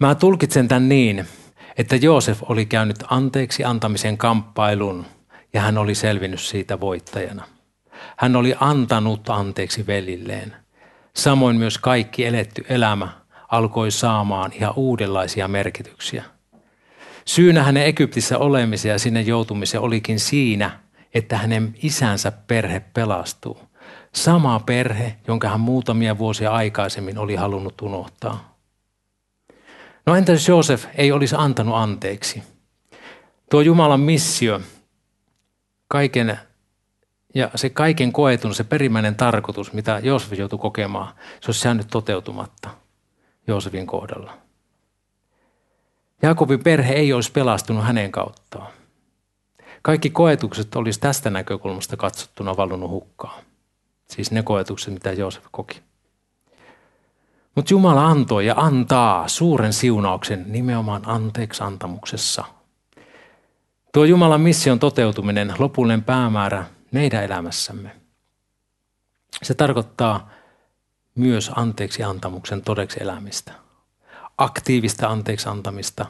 Mä 0.00 0.14
tulkitsen 0.14 0.68
tämän 0.68 0.88
niin, 0.88 1.26
että 1.76 1.96
Joosef 1.96 2.42
oli 2.42 2.66
käynyt 2.66 2.96
anteeksi 3.10 3.64
antamisen 3.64 4.18
kamppailun 4.18 5.06
ja 5.52 5.60
hän 5.60 5.78
oli 5.78 5.94
selvinnyt 5.94 6.40
siitä 6.40 6.80
voittajana. 6.80 7.44
Hän 8.16 8.36
oli 8.36 8.54
antanut 8.60 9.30
anteeksi 9.30 9.86
velilleen. 9.86 10.56
Samoin 11.16 11.56
myös 11.56 11.78
kaikki 11.78 12.26
eletty 12.26 12.64
elämä 12.68 13.08
alkoi 13.56 13.90
saamaan 13.90 14.52
ihan 14.52 14.72
uudenlaisia 14.76 15.48
merkityksiä. 15.48 16.24
Syynä 17.24 17.62
hänen 17.62 17.86
Egyptissä 17.86 18.38
olemisen 18.38 18.90
ja 18.90 18.98
sinne 18.98 19.20
joutumisen 19.20 19.80
olikin 19.80 20.20
siinä, 20.20 20.80
että 21.14 21.38
hänen 21.38 21.74
isänsä 21.82 22.32
perhe 22.32 22.80
pelastuu. 22.80 23.58
Sama 24.12 24.60
perhe, 24.60 25.16
jonka 25.28 25.48
hän 25.48 25.60
muutamia 25.60 26.18
vuosia 26.18 26.50
aikaisemmin 26.50 27.18
oli 27.18 27.34
halunnut 27.34 27.80
unohtaa. 27.80 28.56
No 30.06 30.16
entä 30.16 30.32
jos 30.32 30.48
Joosef 30.48 30.86
ei 30.94 31.12
olisi 31.12 31.34
antanut 31.38 31.74
anteeksi? 31.76 32.42
Tuo 33.50 33.60
Jumalan 33.60 34.00
missio, 34.00 34.60
kaiken, 35.88 36.38
ja 37.34 37.50
se 37.54 37.70
kaiken 37.70 38.12
koetun, 38.12 38.54
se 38.54 38.64
perimmäinen 38.64 39.14
tarkoitus, 39.14 39.72
mitä 39.72 40.00
Joosef 40.02 40.32
joutui 40.32 40.58
kokemaan, 40.58 41.14
se 41.40 41.46
olisi 41.46 41.68
jäänyt 41.68 41.86
toteutumatta– 41.90 42.70
Joosefin 43.46 43.86
kohdalla. 43.86 44.38
Jaakobin 46.22 46.62
perhe 46.62 46.94
ei 46.94 47.12
olisi 47.12 47.32
pelastunut 47.32 47.84
hänen 47.84 48.12
kauttaan. 48.12 48.72
Kaikki 49.82 50.10
koetukset 50.10 50.76
olisi 50.76 51.00
tästä 51.00 51.30
näkökulmasta 51.30 51.96
katsottuna 51.96 52.56
valunut 52.56 52.90
hukkaan. 52.90 53.42
Siis 54.08 54.30
ne 54.30 54.42
koetukset, 54.42 54.94
mitä 54.94 55.12
Joosef 55.12 55.44
koki. 55.50 55.82
Mutta 57.54 57.74
Jumala 57.74 58.06
antoi 58.06 58.46
ja 58.46 58.54
antaa 58.56 59.28
suuren 59.28 59.72
siunauksen 59.72 60.44
nimenomaan 60.46 61.02
anteeksi 61.06 61.62
antamuksessa. 61.62 62.44
Tuo 63.92 64.04
Jumalan 64.04 64.40
mission 64.40 64.78
toteutuminen, 64.78 65.54
lopullinen 65.58 66.02
päämäärä 66.02 66.64
meidän 66.92 67.24
elämässämme. 67.24 67.90
Se 69.42 69.54
tarkoittaa 69.54 70.30
myös 71.14 71.50
anteeksi 71.56 72.02
antamuksen 72.02 72.62
todeksi 72.62 73.02
elämistä. 73.02 73.52
Aktiivista 74.38 75.08
anteeksi 75.08 75.48
antamista 75.48 76.06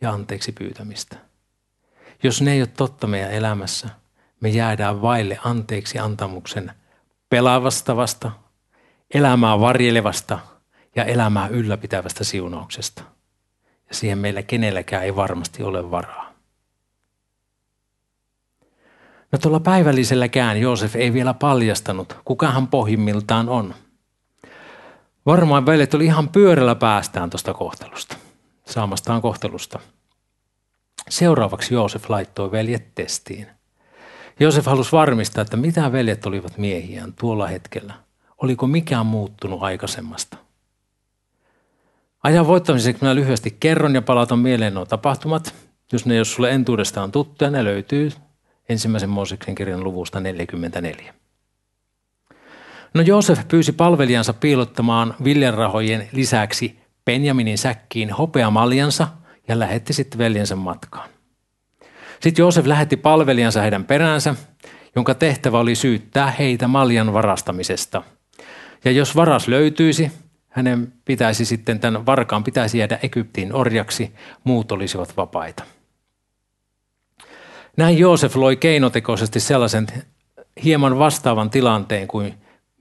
ja 0.00 0.12
anteeksi 0.12 0.52
pyytämistä. 0.52 1.16
Jos 2.22 2.42
ne 2.42 2.52
ei 2.52 2.60
ole 2.60 2.68
totta 2.76 3.06
meidän 3.06 3.32
elämässä, 3.32 3.88
me 4.40 4.48
jäädään 4.48 5.02
vaille 5.02 5.38
anteeksi 5.44 5.98
antamuksen 5.98 6.72
pelavastavasta, 7.28 8.30
elämää 9.14 9.60
varjelevasta 9.60 10.38
ja 10.96 11.04
elämää 11.04 11.48
ylläpitävästä 11.48 12.24
siunauksesta. 12.24 13.02
Ja 13.88 13.94
siihen 13.94 14.18
meillä 14.18 14.42
kenelläkään 14.42 15.04
ei 15.04 15.16
varmasti 15.16 15.62
ole 15.62 15.90
varaa. 15.90 16.32
No 19.32 19.38
tuolla 19.38 19.60
päivälliselläkään 19.60 20.60
Joosef 20.60 20.96
ei 20.96 21.12
vielä 21.12 21.34
paljastanut, 21.34 22.16
kuka 22.24 22.50
hän 22.50 22.66
pohjimmiltaan 22.66 23.48
on– 23.48 23.74
Varmaan 25.26 25.66
veljet 25.66 25.94
oli 25.94 26.04
ihan 26.04 26.28
pyörällä 26.28 26.74
päästään 26.74 27.30
tuosta 27.30 27.54
kohtelusta, 27.54 28.16
saamastaan 28.66 29.22
kohtelusta. 29.22 29.78
Seuraavaksi 31.08 31.74
Joosef 31.74 32.10
laittoi 32.10 32.50
veljet 32.50 32.94
testiin. 32.94 33.46
Joosef 34.40 34.66
halusi 34.66 34.92
varmistaa, 34.92 35.42
että 35.42 35.56
mitä 35.56 35.92
veljet 35.92 36.26
olivat 36.26 36.58
miehiään 36.58 37.12
tuolla 37.12 37.46
hetkellä. 37.46 37.94
Oliko 38.38 38.66
mikään 38.66 39.06
muuttunut 39.06 39.62
aikaisemmasta? 39.62 40.36
Ajan 42.22 42.46
voittamiseksi 42.46 43.02
minä 43.02 43.14
lyhyesti 43.14 43.56
kerron 43.60 43.94
ja 43.94 44.02
palautan 44.02 44.38
mieleen 44.38 44.74
nuo 44.74 44.84
tapahtumat. 44.84 45.54
Jos 45.92 46.06
ne 46.06 46.16
jos 46.16 46.34
sulle 46.34 46.50
entuudestaan 46.50 47.12
tuttuja, 47.12 47.50
ne 47.50 47.64
löytyy 47.64 48.12
ensimmäisen 48.68 49.10
Mooseksen 49.10 49.54
kirjan 49.54 49.84
luvusta 49.84 50.20
44. 50.20 51.14
No 52.94 53.02
Joosef 53.02 53.48
pyysi 53.48 53.72
palvelijansa 53.72 54.32
piilottamaan 54.32 55.14
viljanrahojen 55.24 56.08
lisäksi 56.12 56.80
Benjaminin 57.04 57.58
säkkiin 57.58 58.10
hopeamaljansa 58.10 59.08
ja 59.48 59.58
lähetti 59.58 59.92
sitten 59.92 60.18
veljensä 60.18 60.56
matkaan. 60.56 61.08
Sitten 62.20 62.42
Joosef 62.42 62.66
lähetti 62.66 62.96
palvelijansa 62.96 63.60
heidän 63.60 63.84
peräänsä, 63.84 64.34
jonka 64.96 65.14
tehtävä 65.14 65.58
oli 65.58 65.74
syyttää 65.74 66.30
heitä 66.30 66.68
maljan 66.68 67.12
varastamisesta. 67.12 68.02
Ja 68.84 68.90
jos 68.90 69.16
varas 69.16 69.48
löytyisi, 69.48 70.12
hänen 70.48 70.92
pitäisi 71.04 71.44
sitten, 71.44 71.80
tämän 71.80 72.06
varkaan 72.06 72.44
pitäisi 72.44 72.78
jäädä 72.78 72.98
Egyptiin 73.02 73.54
orjaksi, 73.54 74.14
muut 74.44 74.72
olisivat 74.72 75.16
vapaita. 75.16 75.64
Näin 77.76 77.98
Joosef 77.98 78.36
loi 78.36 78.56
keinotekoisesti 78.56 79.40
sellaisen 79.40 79.86
hieman 80.64 80.98
vastaavan 80.98 81.50
tilanteen 81.50 82.08
kuin 82.08 82.34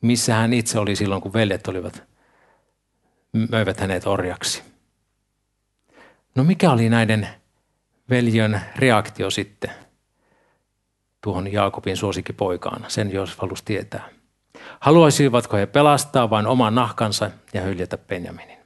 missä 0.07 0.35
hän 0.35 0.53
itse 0.53 0.79
oli 0.79 0.95
silloin, 0.95 1.21
kun 1.21 1.33
veljet 1.33 1.67
olivat, 1.67 2.03
möivät 3.49 3.79
hänet 3.79 4.07
orjaksi. 4.07 4.63
No 6.35 6.43
mikä 6.43 6.71
oli 6.71 6.89
näiden 6.89 7.27
veljen 8.09 8.61
reaktio 8.75 9.29
sitten 9.29 9.71
tuohon 11.21 11.51
Jaakobin 11.51 11.97
suosikkipoikaan? 11.97 12.85
Sen 12.87 13.13
Joosef 13.13 13.37
halusi 13.39 13.65
tietää. 13.65 14.09
Haluaisivatko 14.79 15.57
he 15.57 15.65
pelastaa 15.65 16.29
vain 16.29 16.47
oman 16.47 16.75
nahkansa 16.75 17.31
ja 17.53 17.61
hyljätä 17.61 17.97
Benjaminin? 17.97 18.57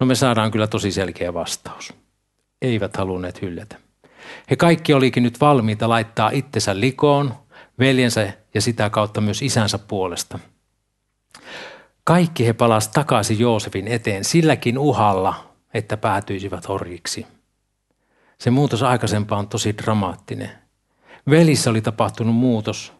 No 0.00 0.06
me 0.06 0.14
saadaan 0.14 0.50
kyllä 0.50 0.66
tosi 0.66 0.92
selkeä 0.92 1.34
vastaus. 1.34 1.94
Eivät 2.62 2.96
halunneet 2.96 3.42
hyljätä. 3.42 3.76
He 4.50 4.56
kaikki 4.56 4.94
olikin 4.94 5.22
nyt 5.22 5.40
valmiita 5.40 5.88
laittaa 5.88 6.30
itsensä 6.30 6.80
likoon, 6.80 7.34
veljensä 7.78 8.32
ja 8.54 8.60
sitä 8.60 8.90
kautta 8.90 9.20
myös 9.20 9.42
isänsä 9.42 9.78
puolesta. 9.78 10.38
Kaikki 12.04 12.46
he 12.46 12.52
palasivat 12.52 12.92
takaisin 12.92 13.38
Joosefin 13.38 13.88
eteen 13.88 14.24
silläkin 14.24 14.78
uhalla, 14.78 15.54
että 15.74 15.96
päätyisivät 15.96 16.64
orjiksi. 16.68 17.26
Se 18.38 18.50
muutos 18.50 18.82
aikaisempaan 18.82 19.38
on 19.38 19.48
tosi 19.48 19.78
dramaattinen. 19.78 20.50
Velissä 21.30 21.70
oli 21.70 21.80
tapahtunut 21.80 22.34
muutos. 22.34 22.92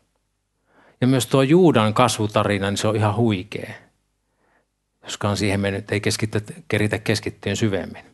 Ja 1.01 1.07
myös 1.07 1.27
tuo 1.27 1.43
Juudan 1.43 1.95
kasvutarina, 1.95 2.71
niin 2.71 2.77
se 2.77 2.89
on 2.89 2.97
ihan 2.97 3.17
huikea. 3.17 3.71
Joskaan 5.03 5.37
siihen 5.37 5.61
me 5.61 5.71
nyt 5.71 5.93
ei 5.93 6.01
keskittä, 6.01 6.41
keritä 6.69 6.99
keskittyä 6.99 7.55
syvemmin. 7.55 8.05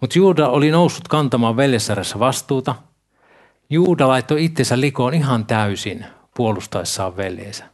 Mutta 0.00 0.18
Juuda 0.18 0.48
oli 0.48 0.70
noussut 0.70 1.08
kantamaan 1.08 1.56
veljessarjassa 1.56 2.18
vastuuta. 2.18 2.74
Juuda 3.70 4.08
laittoi 4.08 4.44
itsensä 4.44 4.80
likoon 4.80 5.14
ihan 5.14 5.46
täysin 5.46 6.06
puolustaessaan 6.36 7.16
veljeensä. 7.16 7.64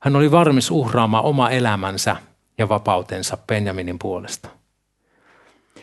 Hän 0.00 0.16
oli 0.16 0.30
varmis 0.30 0.70
uhraamaan 0.70 1.24
oma 1.24 1.50
elämänsä 1.50 2.16
ja 2.58 2.68
vapautensa 2.68 3.36
Benjaminin 3.36 3.98
puolesta. 3.98 4.48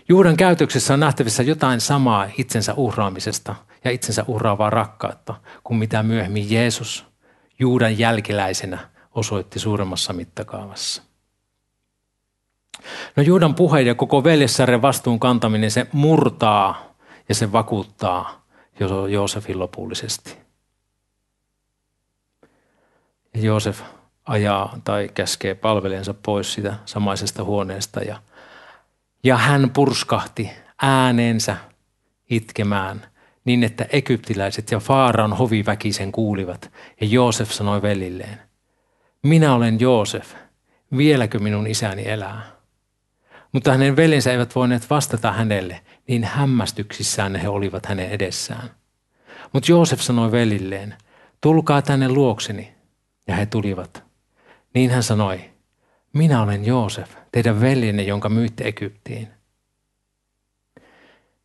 Juudan 0.10 0.38
käytöksessä 0.38 0.94
on 0.94 1.00
nähtävissä 1.00 1.44
jotain 1.44 1.82
samaa 1.82 2.28
itsensä 2.38 2.74
uhraamisesta 2.74 3.56
ja 3.84 3.92
itsensä 3.92 4.26
uhraavaa 4.28 4.70
rakkautta 4.70 5.36
kuin 5.64 5.78
mitä 5.78 6.04
myöhemmin 6.04 6.52
Jeesus 6.52 7.06
Juudan 7.60 8.00
jälkeläisenä 8.00 8.90
osoitti 9.16 9.60
suuremmassa 9.60 10.14
mittakaavassa. 10.14 11.04
No 13.16 13.24
Juudan 13.24 13.56
puhe 13.56 13.82
ja 13.82 13.96
koko 13.96 14.24
veljessarjan 14.24 14.82
vastuun 14.82 15.20
kantaminen, 15.20 15.72
se 15.72 15.88
murtaa 15.92 16.96
ja 17.30 17.36
se 17.36 17.52
vakuuttaa 17.52 18.46
Joosefin 19.10 19.60
lopullisesti. 19.60 20.45
Joosef 23.36 23.82
ajaa 24.26 24.80
tai 24.84 25.10
käskee 25.14 25.56
palvelijansa 25.56 26.14
pois 26.14 26.54
sitä 26.54 26.74
samaisesta 26.86 27.44
huoneesta 27.44 28.00
ja, 28.00 28.22
ja 29.24 29.38
hän 29.38 29.70
purskahti 29.70 30.52
äänensä 30.82 31.58
itkemään 32.30 33.08
niin, 33.46 33.64
että 33.64 33.86
egyptiläiset 33.90 34.72
ja 34.72 34.80
Faaraon 34.80 35.34
hoviväki 35.34 35.94
sen 35.94 36.12
kuulivat. 36.12 36.72
Ja 37.02 37.08
Joosef 37.08 37.52
sanoi 37.52 37.82
velilleen, 37.82 38.40
minä 39.24 39.54
olen 39.54 39.80
Joosef, 39.80 40.34
vieläkö 40.98 41.40
minun 41.40 41.68
isäni 41.68 42.08
elää? 42.08 42.42
Mutta 43.52 43.72
hänen 43.72 43.96
veljensä 43.96 44.32
eivät 44.32 44.56
voineet 44.56 44.90
vastata 44.90 45.32
hänelle, 45.32 45.82
niin 46.08 46.24
hämmästyksissään 46.24 47.36
he 47.36 47.50
olivat 47.50 47.86
hänen 47.86 48.10
edessään. 48.10 48.70
Mutta 49.54 49.72
Joosef 49.72 50.00
sanoi 50.00 50.32
velilleen, 50.32 50.96
tulkaa 51.42 51.82
tänne 51.82 52.10
luokseni. 52.10 52.75
Ja 53.28 53.36
he 53.36 53.46
tulivat. 53.46 54.04
Niin 54.74 54.92
hän 54.92 55.04
sanoi, 55.04 55.42
minä 56.14 56.42
olen 56.42 56.66
Joosef, 56.66 57.12
teidän 57.32 57.62
veljenne, 57.62 58.04
jonka 58.04 58.30
myytte 58.30 58.64
Egyptiin. 58.64 59.28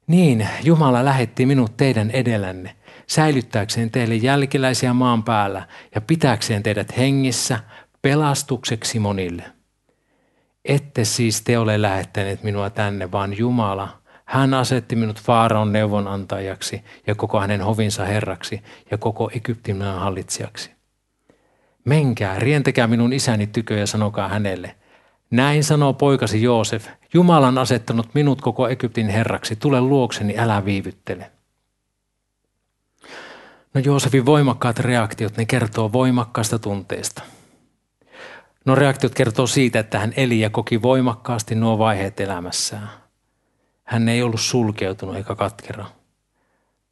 Niin, 0.07 0.49
Jumala 0.62 1.05
lähetti 1.05 1.47
minut 1.47 1.77
teidän 1.77 2.11
edellänne, 2.11 2.77
säilyttääkseen 3.07 3.90
teille 3.90 4.14
jälkeläisiä 4.14 4.93
maan 4.93 5.23
päällä 5.23 5.66
ja 5.95 6.01
pitääkseen 6.01 6.62
teidät 6.62 6.97
hengissä 6.97 7.61
pelastukseksi 8.03 8.99
monille. 8.99 9.43
Ette 10.64 11.05
siis 11.05 11.43
te 11.43 11.59
ole 11.59 11.83
lähettäneet 11.83 12.43
minua 12.43 12.71
tänne, 12.71 13.12
vaan 13.12 13.38
Jumala. 13.38 14.01
Hän 14.25 14.55
asetti 14.55 14.97
minut 14.97 15.21
Faaraon 15.21 15.73
neuvonantajaksi 15.73 16.85
ja 17.07 17.14
koko 17.14 17.40
hänen 17.40 17.61
hovinsa 17.61 18.05
herraksi 18.05 18.62
ja 18.90 18.99
koko 18.99 19.31
Egyptin 19.35 19.83
hallitsijaksi. 19.83 20.80
Menkää, 21.85 22.38
rientekää 22.38 22.87
minun 22.87 23.12
isäni 23.12 23.47
tykö 23.47 23.75
ja 23.79 23.87
sanokaa 23.87 24.29
hänelle. 24.29 24.77
Näin 25.31 25.64
sanoo 25.64 25.93
poikasi 25.93 26.43
Joosef, 26.43 26.87
Jumala 27.14 27.49
on 27.49 27.59
asettanut 27.59 28.14
minut 28.14 28.40
koko 28.40 28.69
Egyptin 28.69 29.09
herraksi, 29.09 29.57
tule 29.57 29.81
luokseni, 29.81 30.38
älä 30.38 30.64
viivyttele. 30.64 31.31
No 33.75 33.81
Joosefin 33.85 34.27
voimakkaat 34.27 34.79
reaktiot, 34.79 35.37
ne 35.37 35.45
kertoo 35.45 35.93
voimakkaasta 35.93 36.59
tunteesta. 36.59 37.23
No 38.64 38.75
reaktiot 38.75 39.14
kertoo 39.14 39.47
siitä, 39.47 39.79
että 39.79 39.99
hän 39.99 40.12
eli 40.16 40.40
ja 40.40 40.51
koki 40.51 40.83
voimakkaasti 40.83 41.55
nuo 41.55 41.79
vaiheet 41.79 42.21
elämässään. 42.21 42.88
Hän 43.85 44.09
ei 44.09 44.23
ollut 44.23 44.40
sulkeutunut 44.40 45.16
eikä 45.16 45.35
katkera, 45.35 45.87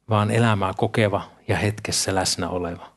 vaan 0.09 0.31
elämää 0.31 0.73
kokeva 0.77 1.29
ja 1.47 1.57
hetkessä 1.57 2.15
läsnä 2.15 2.49
oleva. 2.49 2.88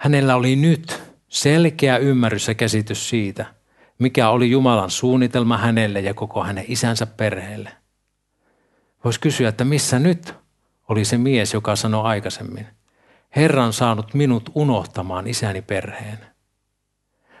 Hänellä 0.00 0.36
oli 0.36 0.56
nyt 0.56 1.02
selkeä 1.28 1.96
ymmärrys 1.96 2.48
ja 2.48 2.54
käsitys 2.54 3.08
siitä, 3.08 3.46
mikä 3.98 4.30
oli 4.30 4.50
Jumalan 4.50 4.90
suunnitelma 4.90 5.56
hänelle 5.56 6.00
ja 6.00 6.14
koko 6.14 6.44
hänen 6.44 6.64
isänsä 6.68 7.06
perheelle. 7.06 7.72
Voisi 9.04 9.20
kysyä, 9.20 9.48
että 9.48 9.64
missä 9.64 9.98
nyt 9.98 10.34
oli 10.88 11.04
se 11.04 11.18
mies, 11.18 11.54
joka 11.54 11.76
sanoi 11.76 12.04
aikaisemmin, 12.04 12.66
Herra 13.36 13.64
on 13.64 13.72
saanut 13.72 14.14
minut 14.14 14.50
unohtamaan 14.54 15.26
isäni 15.26 15.62
perheen. 15.62 16.18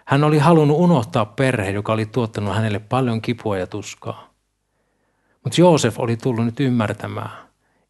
Hän 0.04 0.24
oli 0.24 0.38
halunnut 0.38 0.78
unohtaa 0.78 1.24
perheen, 1.26 1.74
joka 1.74 1.92
oli 1.92 2.06
tuottanut 2.06 2.54
hänelle 2.54 2.78
paljon 2.78 3.22
kipua 3.22 3.58
ja 3.58 3.66
tuskaa. 3.66 4.34
Mutta 5.44 5.60
Joosef 5.60 5.98
oli 5.98 6.16
tullut 6.16 6.44
nyt 6.44 6.60
ymmärtämään, 6.60 7.30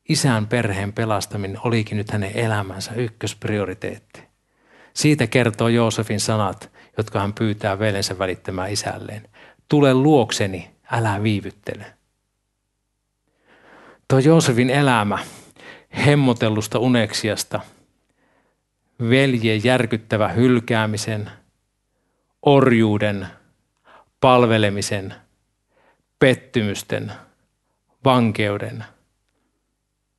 isän 0.08 0.46
perheen 0.46 0.92
pelastaminen 0.92 1.60
olikin 1.64 1.98
nyt 1.98 2.10
hänen 2.10 2.36
elämänsä 2.36 2.94
ykkösprioriteetti. 2.94 4.29
Siitä 4.94 5.26
kertoo 5.26 5.68
Joosefin 5.68 6.20
sanat, 6.20 6.70
jotka 6.96 7.20
hän 7.20 7.32
pyytää 7.32 7.78
veljensä 7.78 8.18
välittämään 8.18 8.72
isälleen. 8.72 9.28
Tule 9.68 9.94
luokseni, 9.94 10.70
älä 10.92 11.22
viivyttele. 11.22 11.86
Tuo 14.08 14.18
Joosefin 14.18 14.70
elämä 14.70 15.18
hemmotellusta 16.06 16.78
uneksiasta, 16.78 17.60
veljen 19.00 19.64
järkyttävä 19.64 20.28
hylkäämisen, 20.28 21.30
orjuuden, 22.42 23.26
palvelemisen, 24.20 25.14
pettymysten, 26.18 27.12
vankeuden 28.04 28.84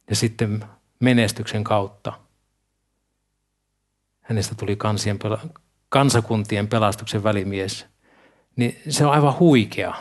ja 0.10 0.16
sitten 0.16 0.66
menestyksen 1.00 1.64
kautta– 1.64 2.14
hänestä 4.32 4.56
tuli 4.56 4.76
kansien, 4.76 5.20
kansakuntien 5.90 6.68
pelastuksen 6.68 7.24
välimies, 7.24 7.86
niin 8.56 8.80
se 8.90 9.06
on 9.06 9.12
aivan 9.12 9.40
huikea. 9.40 9.94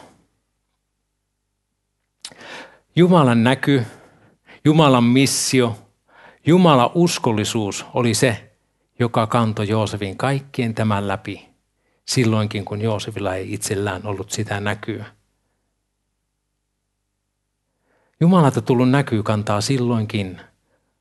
Jumalan 2.96 3.44
näky, 3.44 3.84
Jumalan 4.64 5.04
missio, 5.04 5.78
Jumalan 6.46 6.90
uskollisuus 6.94 7.86
oli 7.94 8.14
se, 8.14 8.52
joka 8.98 9.26
kantoi 9.26 9.68
Joosefin 9.68 10.16
kaikkien 10.16 10.74
tämän 10.74 11.08
läpi, 11.08 11.48
silloinkin 12.08 12.64
kun 12.64 12.80
Joosefilla 12.80 13.34
ei 13.34 13.54
itsellään 13.54 14.06
ollut 14.06 14.30
sitä 14.30 14.60
näkyä. 14.60 15.04
Jumalalta 18.20 18.62
tullut 18.62 18.90
näkyy 18.90 19.22
kantaa 19.22 19.60
silloinkin, 19.60 20.40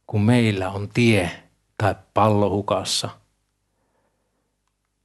kun 0.07 0.21
meillä 0.21 0.69
on 0.69 0.89
tie 0.93 1.48
tai 1.83 1.95
pallo 2.13 2.49
hukassa. 2.49 3.09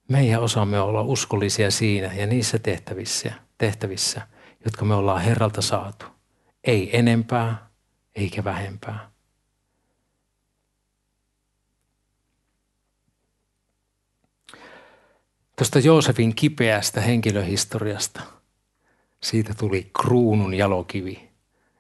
Meidän 0.08 0.42
osaamme 0.42 0.80
olla 0.80 1.02
uskollisia 1.02 1.70
siinä 1.70 2.12
ja 2.14 2.26
niissä 2.26 2.58
tehtävissä, 2.58 3.32
tehtävissä, 3.58 4.28
jotka 4.64 4.84
me 4.84 4.94
ollaan 4.94 5.20
Herralta 5.20 5.62
saatu. 5.62 6.06
Ei 6.64 6.98
enempää 6.98 7.70
eikä 8.16 8.44
vähempää. 8.44 9.10
Tuosta 15.58 15.78
Joosefin 15.78 16.34
kipeästä 16.34 17.00
henkilöhistoriasta, 17.00 18.20
siitä 19.22 19.54
tuli 19.54 19.90
kruunun 20.02 20.54
jalokivi, 20.54 21.30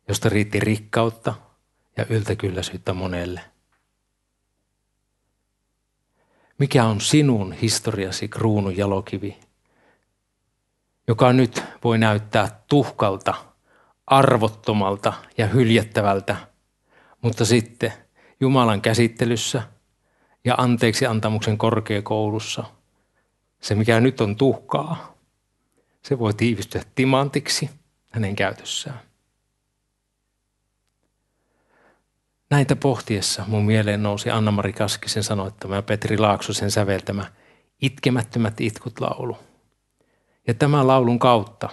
josta 0.08 0.28
riitti 0.28 0.60
rikkautta, 0.60 1.34
ja 1.96 2.06
yltäkylläisyyttä 2.10 2.92
monelle. 2.92 3.53
Mikä 6.58 6.84
on 6.84 7.00
sinun 7.00 7.52
historiasi 7.52 8.28
kruunun 8.28 8.76
jalokivi, 8.76 9.36
joka 11.08 11.32
nyt 11.32 11.62
voi 11.84 11.98
näyttää 11.98 12.60
tuhkalta, 12.68 13.34
arvottomalta 14.06 15.12
ja 15.38 15.46
hyljettävältä, 15.46 16.36
mutta 17.22 17.44
sitten 17.44 17.92
Jumalan 18.40 18.80
käsittelyssä 18.80 19.62
ja 20.44 20.54
anteeksi 20.58 21.06
antamuksen 21.06 21.58
korkeakoulussa 21.58 22.64
se, 23.64 23.74
mikä 23.74 24.00
nyt 24.00 24.20
on 24.20 24.36
tuhkaa, 24.36 25.14
se 26.02 26.18
voi 26.18 26.34
tiivistyä 26.34 26.82
timantiksi 26.94 27.70
hänen 28.10 28.36
käytössään. 28.36 29.00
Näitä 32.50 32.76
pohtiessa 32.76 33.44
mun 33.46 33.64
mieleen 33.64 34.02
nousi 34.02 34.30
Anna-Mari 34.30 34.72
Kaskisen 34.72 35.22
sanoittama 35.22 35.74
ja 35.74 35.82
Petri 35.82 36.18
Laaksosen 36.18 36.70
säveltämä 36.70 37.32
Itkemättömät 37.82 38.60
itkut 38.60 39.00
laulu. 39.00 39.38
Ja 40.46 40.54
tämän 40.54 40.86
laulun 40.86 41.18
kautta 41.18 41.68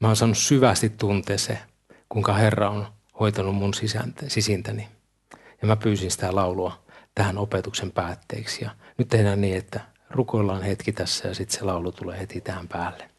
mä 0.00 0.06
oon 0.06 0.16
saanut 0.16 0.38
syvästi 0.38 0.88
tuntea 0.88 1.38
se, 1.38 1.58
kuinka 2.08 2.32
Herra 2.32 2.70
on 2.70 2.86
hoitanut 3.20 3.54
mun 3.54 3.72
sisintäni. 4.28 4.88
Ja 5.62 5.68
mä 5.68 5.76
pyysin 5.76 6.10
sitä 6.10 6.34
laulua 6.34 6.84
tähän 7.14 7.38
opetuksen 7.38 7.92
päätteeksi. 7.92 8.64
Ja 8.64 8.70
nyt 8.98 9.08
tehdään 9.08 9.40
niin, 9.40 9.56
että 9.56 9.80
rukoillaan 10.10 10.62
hetki 10.62 10.92
tässä 10.92 11.28
ja 11.28 11.34
sitten 11.34 11.58
se 11.58 11.64
laulu 11.64 11.92
tulee 11.92 12.18
heti 12.18 12.40
tähän 12.40 12.68
päälle. 12.68 13.15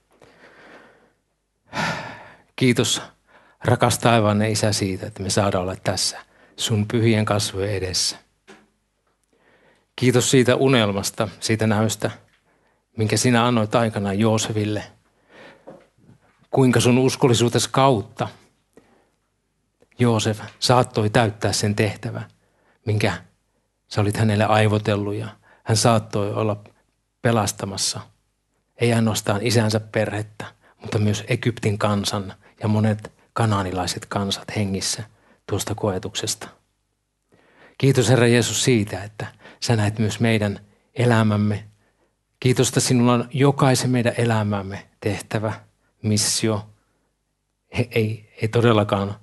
Kiitos 2.55 3.01
rakas 3.63 3.99
taivaanne 3.99 4.51
Isä 4.51 4.71
siitä, 4.71 5.07
että 5.07 5.23
me 5.23 5.29
saadaan 5.29 5.61
olla 5.61 5.75
tässä 5.75 6.17
sun 6.55 6.87
pyhien 6.87 7.25
kasvojen 7.25 7.73
edessä. 7.75 8.17
Kiitos 9.95 10.31
siitä 10.31 10.55
unelmasta, 10.55 11.27
siitä 11.39 11.67
näystä, 11.67 12.11
minkä 12.97 13.17
sinä 13.17 13.45
annoit 13.45 13.75
aikanaan 13.75 14.19
Jooseville. 14.19 14.83
Kuinka 16.51 16.79
sun 16.79 16.97
uskollisuutes 16.97 17.67
kautta 17.67 18.27
Joosef 19.99 20.39
saattoi 20.59 21.09
täyttää 21.09 21.53
sen 21.53 21.75
tehtävä, 21.75 22.21
minkä 22.85 23.13
sä 23.87 24.01
olit 24.01 24.17
hänelle 24.17 24.45
aivotellut 24.45 25.15
ja 25.15 25.27
hän 25.63 25.77
saattoi 25.77 26.33
olla 26.33 26.63
pelastamassa 27.21 27.99
ei 28.77 28.93
ainoastaan 28.93 29.41
isänsä 29.41 29.79
perhettä, 29.79 30.45
mutta 30.81 30.99
myös 30.99 31.23
Egyptin 31.27 31.77
kansan 31.77 32.33
ja 32.61 32.67
monet 32.67 33.11
kanaanilaiset 33.33 34.05
kansat 34.05 34.55
hengissä 34.55 35.03
tuosta 35.49 35.75
koetuksesta. 35.75 36.47
Kiitos 37.77 38.09
Herra 38.09 38.27
Jeesus 38.27 38.63
siitä, 38.63 39.03
että 39.03 39.25
sä 39.59 39.75
näet 39.75 39.99
myös 39.99 40.19
meidän 40.19 40.59
elämämme. 40.95 41.63
Kiitos, 42.39 42.67
että 42.67 42.79
sinulla 42.79 43.13
on 43.13 43.29
jokaisen 43.33 43.89
meidän 43.89 44.13
elämämme 44.17 44.87
tehtävä, 44.99 45.53
missio. 46.01 46.69
He, 47.77 47.87
ei, 47.91 48.33
ei 48.41 48.47
todellakaan 48.47 49.15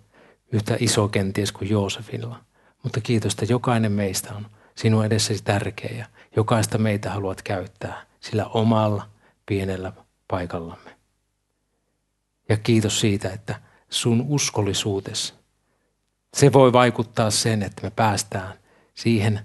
yhtä 0.53 0.77
iso 0.81 1.09
kenties 1.09 1.53
kuin 1.53 1.71
Joosefilla, 1.71 2.45
mutta 2.83 3.01
kiitos, 3.01 3.33
että 3.33 3.45
jokainen 3.45 3.93
meistä 3.93 4.35
on 4.35 4.47
sinun 4.75 5.05
edessäsi 5.05 5.45
tärkeä 5.45 5.91
ja 5.99 6.07
jokaista 6.37 6.79
meitä 6.79 7.11
haluat 7.11 7.43
käyttää 7.43 8.07
sillä 8.21 8.45
omalla 8.47 9.09
pienellä 9.47 9.93
paikallamme. 10.29 10.94
Ja 12.49 12.57
kiitos 12.57 13.01
siitä, 13.01 13.31
että 13.31 13.61
sun 13.91 14.25
uskollisuutes, 14.29 15.35
se 16.35 16.53
voi 16.53 16.73
vaikuttaa 16.73 17.31
sen, 17.31 17.63
että 17.63 17.83
me 17.83 17.91
päästään 17.91 18.59
siihen, 18.95 19.41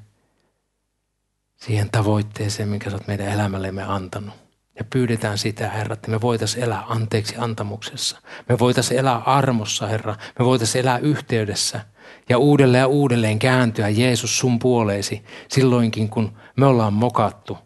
siihen 1.55 1.89
tavoitteeseen, 1.89 2.69
minkä 2.69 2.89
sä 2.89 2.95
oot 2.95 3.07
meidän 3.07 3.27
elämällemme 3.27 3.83
antanut. 3.83 4.33
Ja 4.79 4.85
pyydetään 4.89 5.37
sitä, 5.37 5.69
Herra, 5.69 5.93
että 5.93 6.11
me 6.11 6.21
voitaisiin 6.21 6.63
elää 6.63 6.83
anteeksi 6.87 7.35
antamuksessa. 7.37 8.21
Me 8.49 8.59
voitaisiin 8.59 8.99
elää 8.99 9.17
armossa, 9.17 9.87
Herra. 9.87 10.15
Me 10.39 10.45
voitaisiin 10.45 10.81
elää 10.81 10.97
yhteydessä 10.97 11.85
ja 12.29 12.37
uudelleen 12.37 12.81
ja 12.81 12.87
uudelleen 12.87 13.39
kääntyä 13.39 13.89
Jeesus 13.89 14.39
sun 14.39 14.59
puoleesi 14.59 15.23
silloinkin, 15.47 16.09
kun 16.09 16.37
me 16.55 16.65
ollaan 16.65 16.93
mokattu, 16.93 17.57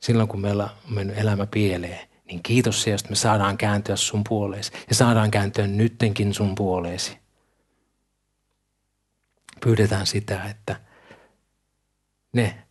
silloin 0.00 0.28
kun 0.28 0.40
meillä 0.40 0.64
on 0.64 0.94
mennyt 0.94 1.18
elämä 1.18 1.46
pieleen 1.46 2.07
niin 2.28 2.42
kiitos 2.42 2.82
se, 2.82 2.94
että 2.94 3.08
me 3.10 3.16
saadaan 3.16 3.58
kääntyä 3.58 3.96
sun 3.96 4.24
puoleesi 4.28 4.72
ja 4.88 4.94
saadaan 4.94 5.30
kääntyä 5.30 5.66
nyttenkin 5.66 6.34
sun 6.34 6.54
puoleesi. 6.54 7.18
Pyydetään 9.60 10.06
sitä, 10.06 10.44
että 10.44 10.80
ne 12.32 12.62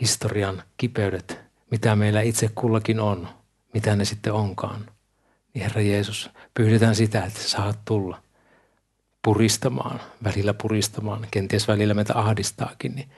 historian 0.00 0.62
kipeydet, 0.76 1.40
mitä 1.70 1.96
meillä 1.96 2.20
itse 2.20 2.50
kullakin 2.54 3.00
on, 3.00 3.28
mitä 3.74 3.96
ne 3.96 4.04
sitten 4.04 4.32
onkaan, 4.32 4.90
niin 5.54 5.62
Herra 5.62 5.80
Jeesus, 5.80 6.30
pyydetään 6.54 6.96
sitä, 6.96 7.24
että 7.24 7.40
saat 7.40 7.78
tulla 7.84 8.22
puristamaan, 9.24 10.00
välillä 10.24 10.54
puristamaan, 10.54 11.26
kenties 11.30 11.68
välillä 11.68 11.94
meitä 11.94 12.18
ahdistaakin, 12.18 12.94
niin 12.94 13.10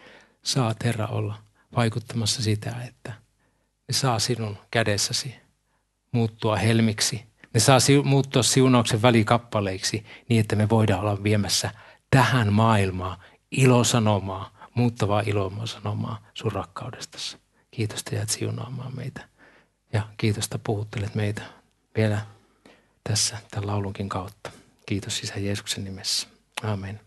saat 0.43 0.85
Herra 0.85 1.07
olla 1.07 1.39
vaikuttamassa 1.77 2.43
sitä, 2.43 2.77
että 2.89 3.13
ne 3.89 3.93
saa 3.93 4.19
sinun 4.19 4.59
kädessäsi 4.71 5.44
muuttua 6.15 6.57
helmiksi. 6.57 7.25
Ne 7.55 7.61
saa 7.61 7.79
muuttua 8.05 8.43
siunauksen 8.43 9.03
välikappaleiksi 9.03 10.07
niin, 10.29 10.41
että 10.41 10.57
me 10.57 10.69
voidaan 10.69 11.01
olla 11.01 11.23
viemässä 11.23 11.71
tähän 12.11 12.53
maailmaan 12.53 13.19
ilosanomaa, 13.51 14.69
muuttavaa 14.75 15.23
ilosanomaa 15.27 16.27
sun 16.35 16.53
rakkaudestasi. 16.53 17.37
Kiitos, 17.71 17.99
että 18.01 18.15
jäät 18.15 18.29
siunaamaan 18.29 18.97
meitä. 18.97 19.29
Ja 19.93 20.03
kiitos, 20.17 20.45
että 20.45 20.59
puhuttelet 20.59 21.15
meitä 21.15 21.43
vielä 21.97 22.21
tässä 23.05 23.39
tämän 23.51 23.67
laulunkin 23.67 24.09
kautta. 24.09 24.51
Kiitos 24.87 25.23
Isä 25.23 25.41
Jeesuksen 25.41 25.85
nimessä. 25.85 26.29
Amen. 26.63 27.01